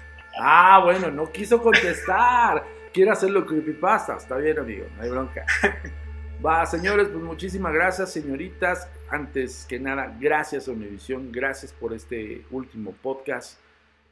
Ah, 0.41 0.81
bueno, 0.83 1.11
no 1.11 1.31
quiso 1.31 1.63
contestar. 1.63 2.65
Quiere 2.93 3.11
hacerlo 3.11 3.47
creepypasta. 3.47 4.17
Está 4.17 4.37
bien, 4.37 4.59
amigo, 4.59 4.87
no 4.97 5.03
hay 5.03 5.11
bronca. 5.11 5.47
Va, 6.45 6.67
señores, 6.67 7.07
pues 7.07 7.23
muchísimas 7.23 7.73
gracias, 7.73 8.13
señoritas. 8.13 8.89
Antes 9.09 9.65
que 9.65 9.79
nada, 9.79 10.17
gracias 10.21 10.67
Univisión, 10.67 11.31
gracias 11.31 11.73
por 11.73 11.93
este 11.93 12.45
último 12.51 12.97
podcast. 13.01 13.61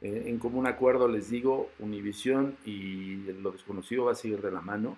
Eh, 0.01 0.23
en 0.27 0.39
común 0.39 0.65
acuerdo 0.65 1.09
les 1.09 1.29
digo, 1.29 1.71
Univisión 1.79 2.55
y 2.63 3.17
lo 3.41 3.51
desconocido 3.51 4.05
va 4.05 4.13
a 4.13 4.15
seguir 4.15 4.41
de 4.41 4.49
la 4.49 4.61
mano, 4.61 4.97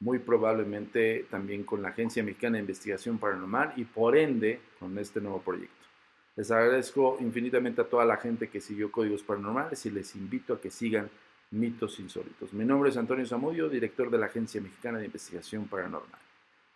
muy 0.00 0.18
probablemente 0.18 1.24
también 1.30 1.62
con 1.62 1.82
la 1.82 1.90
Agencia 1.90 2.24
Mexicana 2.24 2.56
de 2.56 2.62
Investigación 2.62 3.18
Paranormal 3.18 3.74
y 3.76 3.84
por 3.84 4.16
ende 4.16 4.58
con 4.80 4.98
este 4.98 5.20
nuevo 5.20 5.40
proyecto. 5.40 5.86
Les 6.34 6.50
agradezco 6.50 7.16
infinitamente 7.20 7.80
a 7.80 7.88
toda 7.88 8.04
la 8.04 8.16
gente 8.16 8.48
que 8.48 8.60
siguió 8.60 8.90
Códigos 8.90 9.22
Paranormales 9.22 9.86
y 9.86 9.92
les 9.92 10.16
invito 10.16 10.54
a 10.54 10.60
que 10.60 10.70
sigan 10.72 11.08
Mitos 11.52 12.00
Insólitos. 12.00 12.52
Mi 12.52 12.64
nombre 12.64 12.90
es 12.90 12.96
Antonio 12.96 13.24
Zamudio, 13.24 13.68
director 13.68 14.10
de 14.10 14.18
la 14.18 14.26
Agencia 14.26 14.60
Mexicana 14.60 14.98
de 14.98 15.04
Investigación 15.04 15.68
Paranormal. 15.68 16.31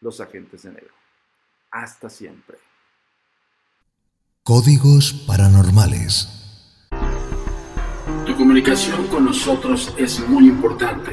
Los 0.07 0.21
agentes 0.21 0.63
de 0.63 0.71
negro. 0.71 0.95
Hasta 1.73 2.09
siempre. 2.09 2.57
Códigos 4.45 5.13
paranormales. 5.27 6.29
Tu 8.25 8.37
comunicación 8.37 9.09
con 9.09 9.25
nosotros 9.25 9.93
es 9.99 10.21
muy 10.29 10.47
importante. 10.47 11.11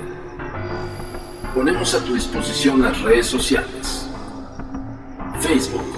Ponemos 1.55 1.95
a 1.95 2.05
tu 2.05 2.13
disposición 2.13 2.83
las 2.83 3.01
redes 3.01 3.25
sociales. 3.25 4.07
Facebook, 5.41 5.97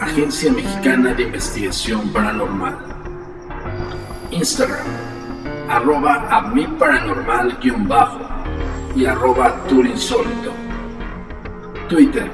Agencia 0.00 0.52
Mexicana 0.52 1.14
de 1.14 1.22
Investigación 1.22 2.12
Paranormal. 2.12 2.76
Instagram, 4.30 4.86
arroba 5.70 6.28
a 6.28 6.42
mi 6.48 6.66
paranormal 6.66 7.58
guion 7.58 7.88
bajo 7.88 8.20
y 8.94 9.06
arroba 9.06 9.64
turinsólito. 9.66 10.52
Twitter, 11.88 12.30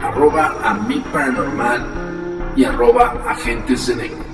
arroba 0.00 0.54
a 0.62 0.74
paranormal 1.12 1.84
y 2.56 2.64
arroba 2.64 3.22
agentes 3.28 3.86
de 3.86 3.96
negro. 3.96 4.24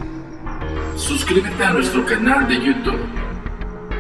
Suscríbete 0.97 1.65
a 1.65 1.73
nuestro 1.73 2.07
canal 2.07 2.47
de 2.49 2.61
YouTube, 2.61 3.01